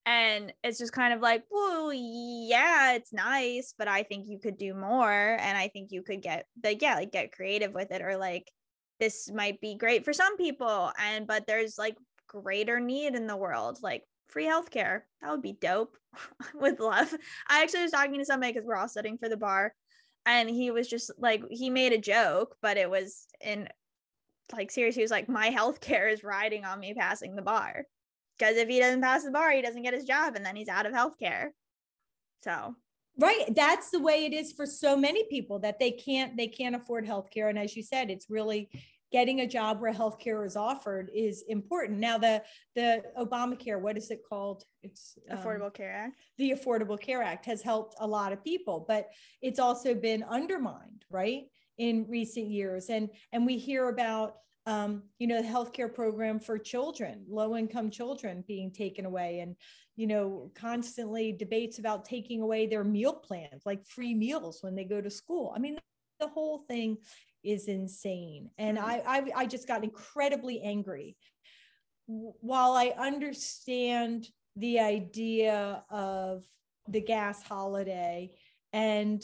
And 0.04 0.52
it's 0.64 0.78
just 0.78 0.92
kind 0.92 1.12
of 1.14 1.20
like 1.20 1.44
well 1.50 1.92
yeah 1.92 2.94
it's 2.94 3.12
nice 3.12 3.74
but 3.78 3.86
i 3.86 4.02
think 4.02 4.26
you 4.26 4.38
could 4.38 4.58
do 4.58 4.74
more 4.74 5.36
and 5.40 5.56
i 5.56 5.68
think 5.68 5.92
you 5.92 6.02
could 6.02 6.20
get 6.20 6.46
like 6.64 6.82
yeah 6.82 6.96
like 6.96 7.12
get 7.12 7.32
creative 7.32 7.72
with 7.72 7.90
it 7.92 8.02
or 8.02 8.16
like 8.16 8.50
this 8.98 9.30
might 9.32 9.60
be 9.60 9.76
great 9.76 10.04
for 10.04 10.12
some 10.12 10.36
people 10.36 10.90
and 10.98 11.26
but 11.26 11.46
there's 11.46 11.78
like 11.78 11.96
greater 12.26 12.80
need 12.80 13.14
in 13.14 13.26
the 13.26 13.36
world 13.36 13.78
like 13.82 14.02
free 14.32 14.46
healthcare 14.46 15.02
that 15.20 15.30
would 15.30 15.42
be 15.42 15.56
dope. 15.60 15.96
With 16.54 16.80
love. 16.80 17.14
I 17.48 17.62
actually 17.62 17.82
was 17.82 17.90
talking 17.90 18.18
to 18.18 18.24
somebody 18.24 18.52
because 18.52 18.66
we're 18.66 18.76
all 18.76 18.88
studying 18.88 19.18
for 19.18 19.28
the 19.28 19.36
bar 19.36 19.72
and 20.26 20.48
he 20.48 20.70
was 20.70 20.88
just 20.88 21.10
like 21.18 21.42
he 21.50 21.70
made 21.70 21.92
a 21.92 21.98
joke 21.98 22.56
but 22.62 22.76
it 22.76 22.90
was 22.90 23.26
in 23.40 23.68
like 24.52 24.70
seriously 24.70 25.00
he 25.00 25.04
was 25.04 25.10
like 25.10 25.28
my 25.28 25.50
healthcare 25.50 26.12
is 26.12 26.22
riding 26.22 26.64
on 26.64 26.78
me 26.78 26.94
passing 26.94 27.34
the 27.34 27.42
bar 27.42 27.84
because 28.38 28.56
if 28.56 28.68
he 28.68 28.78
doesn't 28.80 29.02
pass 29.02 29.24
the 29.24 29.30
bar, 29.30 29.50
he 29.52 29.62
doesn't 29.62 29.82
get 29.82 29.94
his 29.94 30.04
job 30.04 30.34
and 30.36 30.44
then 30.44 30.56
he's 30.56 30.68
out 30.68 30.86
of 30.86 30.92
healthcare. 30.92 31.48
So. 32.42 32.76
Right 33.18 33.54
that's 33.54 33.90
the 33.90 34.00
way 34.00 34.24
it 34.24 34.32
is 34.32 34.52
for 34.52 34.64
so 34.64 34.96
many 34.96 35.24
people 35.24 35.58
that 35.58 35.78
they 35.78 35.90
can't 35.90 36.34
they 36.34 36.48
can't 36.48 36.74
afford 36.74 37.06
healthcare 37.06 37.50
and 37.50 37.58
as 37.58 37.76
you 37.76 37.82
said 37.82 38.08
it's 38.08 38.30
really 38.30 38.70
getting 39.12 39.40
a 39.40 39.46
job 39.46 39.82
where 39.82 39.92
healthcare 39.92 40.46
is 40.46 40.56
offered 40.56 41.10
is 41.14 41.44
important. 41.48 41.98
Now 41.98 42.16
the 42.16 42.42
the 42.74 43.02
obamacare 43.18 43.78
what 43.78 43.98
is 43.98 44.10
it 44.10 44.22
called? 44.26 44.64
It's 44.82 45.18
um, 45.30 45.36
affordable 45.36 45.72
care 45.72 45.92
act. 45.92 46.16
the 46.38 46.52
affordable 46.52 46.98
care 46.98 47.22
act 47.22 47.44
has 47.44 47.60
helped 47.60 47.96
a 48.00 48.06
lot 48.06 48.32
of 48.32 48.42
people 48.42 48.86
but 48.88 49.08
it's 49.42 49.58
also 49.58 49.94
been 49.94 50.22
undermined 50.22 51.04
right 51.10 51.42
in 51.78 52.06
recent 52.08 52.48
years. 52.48 52.88
And 52.88 53.10
and 53.32 53.44
we 53.44 53.58
hear 53.58 53.88
about 53.88 54.36
um, 54.66 55.02
you 55.18 55.26
know, 55.26 55.42
the 55.42 55.48
healthcare 55.48 55.92
program 55.92 56.38
for 56.38 56.58
children, 56.58 57.24
low 57.28 57.56
income 57.56 57.90
children 57.90 58.44
being 58.46 58.70
taken 58.70 59.04
away, 59.06 59.40
and, 59.40 59.56
you 59.96 60.06
know, 60.06 60.50
constantly 60.54 61.32
debates 61.32 61.78
about 61.78 62.04
taking 62.04 62.40
away 62.40 62.66
their 62.66 62.84
meal 62.84 63.12
plans, 63.14 63.62
like 63.66 63.86
free 63.86 64.14
meals 64.14 64.58
when 64.62 64.74
they 64.74 64.84
go 64.84 65.00
to 65.00 65.10
school. 65.10 65.52
I 65.54 65.58
mean, 65.58 65.78
the 66.20 66.28
whole 66.28 66.64
thing 66.68 66.98
is 67.42 67.66
insane. 67.66 68.50
And 68.58 68.78
mm-hmm. 68.78 68.88
I, 68.88 69.02
I, 69.04 69.42
I 69.42 69.46
just 69.46 69.66
got 69.66 69.84
incredibly 69.84 70.60
angry. 70.62 71.16
While 72.06 72.72
I 72.72 72.92
understand 72.98 74.28
the 74.56 74.80
idea 74.80 75.82
of 75.90 76.44
the 76.88 77.00
gas 77.00 77.42
holiday 77.42 78.30
And 78.72 79.22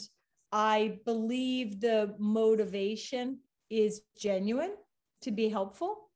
I 0.51 0.99
believe 1.05 1.79
the 1.79 2.15
motivation 2.17 3.39
is 3.69 4.01
genuine 4.17 4.73
to 5.21 5.31
be 5.31 5.49
helpful. 5.49 6.09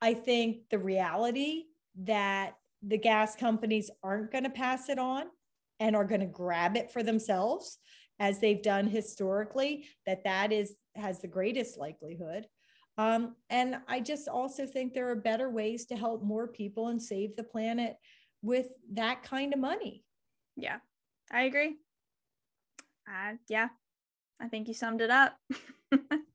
I 0.00 0.14
think 0.14 0.68
the 0.70 0.78
reality 0.78 1.64
that 2.02 2.54
the 2.82 2.98
gas 2.98 3.36
companies 3.36 3.90
aren't 4.02 4.32
going 4.32 4.44
to 4.44 4.50
pass 4.50 4.88
it 4.88 4.98
on 4.98 5.24
and 5.80 5.96
are 5.96 6.04
going 6.04 6.20
to 6.20 6.26
grab 6.26 6.76
it 6.76 6.90
for 6.90 7.02
themselves 7.02 7.78
as 8.20 8.38
they've 8.38 8.62
done 8.62 8.86
historically 8.86 9.86
that 10.06 10.24
that 10.24 10.52
is 10.52 10.74
has 10.94 11.20
the 11.20 11.28
greatest 11.28 11.78
likelihood. 11.78 12.46
Um, 12.96 13.34
and 13.50 13.78
i 13.88 13.98
just 13.98 14.28
also 14.28 14.66
think 14.66 14.94
there 14.94 15.10
are 15.10 15.16
better 15.16 15.50
ways 15.50 15.86
to 15.86 15.96
help 15.96 16.22
more 16.22 16.46
people 16.46 16.88
and 16.88 17.02
save 17.02 17.34
the 17.34 17.42
planet 17.42 17.96
with 18.40 18.68
that 18.92 19.24
kind 19.24 19.52
of 19.52 19.58
money. 19.58 20.04
Yeah 20.56 20.76
i 21.32 21.42
agree. 21.42 21.76
Uh, 23.08 23.34
yeah 23.48 23.68
i 24.40 24.48
think 24.48 24.68
you 24.68 24.74
summed 24.74 25.00
it 25.00 25.10
up 25.10 25.36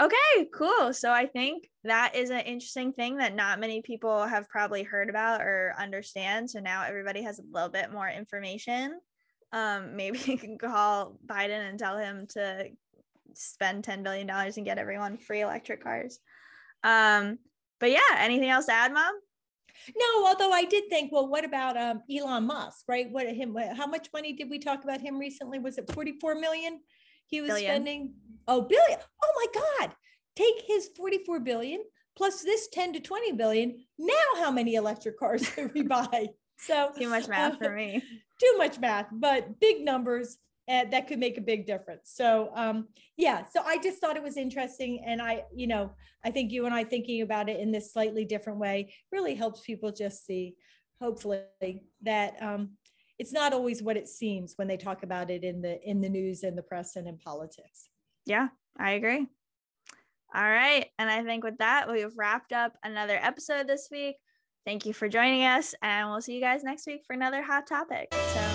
Okay, 0.00 0.48
cool. 0.54 0.94
So 0.94 1.12
I 1.12 1.26
think 1.26 1.68
that 1.84 2.16
is 2.16 2.30
an 2.30 2.40
interesting 2.40 2.94
thing 2.94 3.18
that 3.18 3.34
not 3.34 3.60
many 3.60 3.82
people 3.82 4.24
have 4.24 4.48
probably 4.48 4.82
heard 4.82 5.10
about 5.10 5.42
or 5.42 5.74
understand. 5.78 6.48
So 6.48 6.58
now 6.58 6.84
everybody 6.84 7.22
has 7.22 7.38
a 7.38 7.42
little 7.52 7.68
bit 7.68 7.92
more 7.92 8.08
information. 8.08 8.98
Um, 9.52 9.96
maybe 9.96 10.18
you 10.24 10.38
can 10.38 10.56
call 10.56 11.18
Biden 11.26 11.68
and 11.68 11.78
tell 11.78 11.98
him 11.98 12.26
to 12.30 12.68
spend 13.34 13.84
$10 13.84 14.02
billion 14.02 14.28
and 14.30 14.64
get 14.64 14.78
everyone 14.78 15.18
free 15.18 15.42
electric 15.42 15.84
cars. 15.84 16.18
Um, 16.82 17.38
but 17.78 17.90
yeah, 17.90 18.16
anything 18.16 18.48
else 18.48 18.66
to 18.66 18.72
add, 18.72 18.94
Mom? 18.94 19.12
No, 19.96 20.26
although 20.26 20.50
I 20.50 20.64
did 20.64 20.84
think, 20.88 21.12
well, 21.12 21.28
what 21.28 21.44
about 21.44 21.76
um, 21.76 22.02
Elon 22.10 22.46
Musk, 22.46 22.84
right? 22.88 23.10
What 23.10 23.26
him? 23.26 23.56
How 23.76 23.86
much 23.86 24.08
money 24.12 24.32
did 24.32 24.50
we 24.50 24.58
talk 24.58 24.84
about 24.84 25.00
him 25.00 25.18
recently? 25.18 25.58
Was 25.58 25.78
it 25.78 25.92
44 25.92 26.34
million? 26.36 26.80
He 27.30 27.40
was 27.40 27.50
billion. 27.50 27.70
spending 27.70 28.14
oh 28.48 28.62
billion 28.62 28.98
oh 29.22 29.32
my 29.54 29.60
god. 29.60 29.94
Take 30.36 30.62
his 30.66 30.88
44 30.96 31.40
billion 31.40 31.82
plus 32.16 32.42
this 32.42 32.68
10 32.68 32.94
to 32.94 33.00
20 33.00 33.32
billion. 33.32 33.84
Now 33.98 34.14
how 34.36 34.50
many 34.50 34.74
electric 34.74 35.18
cars 35.18 35.48
can 35.48 35.70
we 35.74 35.82
buy? 35.96 36.28
So 36.58 36.92
too 36.96 37.08
much 37.08 37.28
math 37.28 37.54
uh, 37.54 37.56
for 37.56 37.70
me. 37.76 38.02
Too 38.40 38.54
much 38.58 38.78
math 38.78 39.06
but 39.12 39.58
big 39.60 39.84
numbers 39.84 40.38
uh, 40.68 40.84
that 40.90 41.08
could 41.08 41.18
make 41.18 41.36
a 41.38 41.42
big 41.42 41.66
difference. 41.66 42.12
So 42.14 42.50
um 42.54 42.88
yeah 43.20 43.44
so 43.52 43.60
i 43.66 43.76
just 43.76 44.00
thought 44.00 44.16
it 44.16 44.22
was 44.22 44.36
interesting 44.38 45.04
and 45.06 45.20
i 45.20 45.44
you 45.54 45.66
know 45.66 45.92
i 46.24 46.30
think 46.30 46.50
you 46.50 46.64
and 46.64 46.74
i 46.74 46.82
thinking 46.82 47.20
about 47.20 47.48
it 47.48 47.60
in 47.60 47.70
this 47.70 47.92
slightly 47.92 48.24
different 48.24 48.58
way 48.58 48.92
really 49.12 49.34
helps 49.34 49.60
people 49.60 49.92
just 49.92 50.24
see 50.24 50.54
hopefully 51.00 51.42
that 52.02 52.34
um 52.40 52.70
it's 53.20 53.34
not 53.34 53.52
always 53.52 53.82
what 53.82 53.98
it 53.98 54.08
seems 54.08 54.54
when 54.56 54.66
they 54.66 54.78
talk 54.78 55.02
about 55.02 55.30
it 55.30 55.44
in 55.44 55.60
the 55.60 55.78
in 55.88 56.00
the 56.00 56.08
news 56.08 56.42
and 56.42 56.56
the 56.56 56.62
press 56.62 56.96
and 56.96 57.06
in 57.06 57.18
politics. 57.18 57.90
Yeah 58.24 58.48
i 58.78 58.92
agree. 58.92 59.26
All 60.34 60.42
right 60.50 60.86
and 60.98 61.10
i 61.10 61.22
think 61.22 61.44
with 61.44 61.58
that 61.58 61.90
we've 61.90 62.16
wrapped 62.16 62.52
up 62.52 62.72
another 62.82 63.18
episode 63.20 63.68
this 63.68 63.88
week. 63.92 64.16
Thank 64.64 64.86
you 64.86 64.94
for 64.94 65.06
joining 65.06 65.44
us 65.44 65.74
and 65.82 66.08
we'll 66.08 66.22
see 66.22 66.34
you 66.34 66.40
guys 66.40 66.64
next 66.64 66.86
week 66.86 67.02
for 67.06 67.12
another 67.12 67.42
hot 67.42 67.66
topic. 67.66 68.08
So 68.12 68.49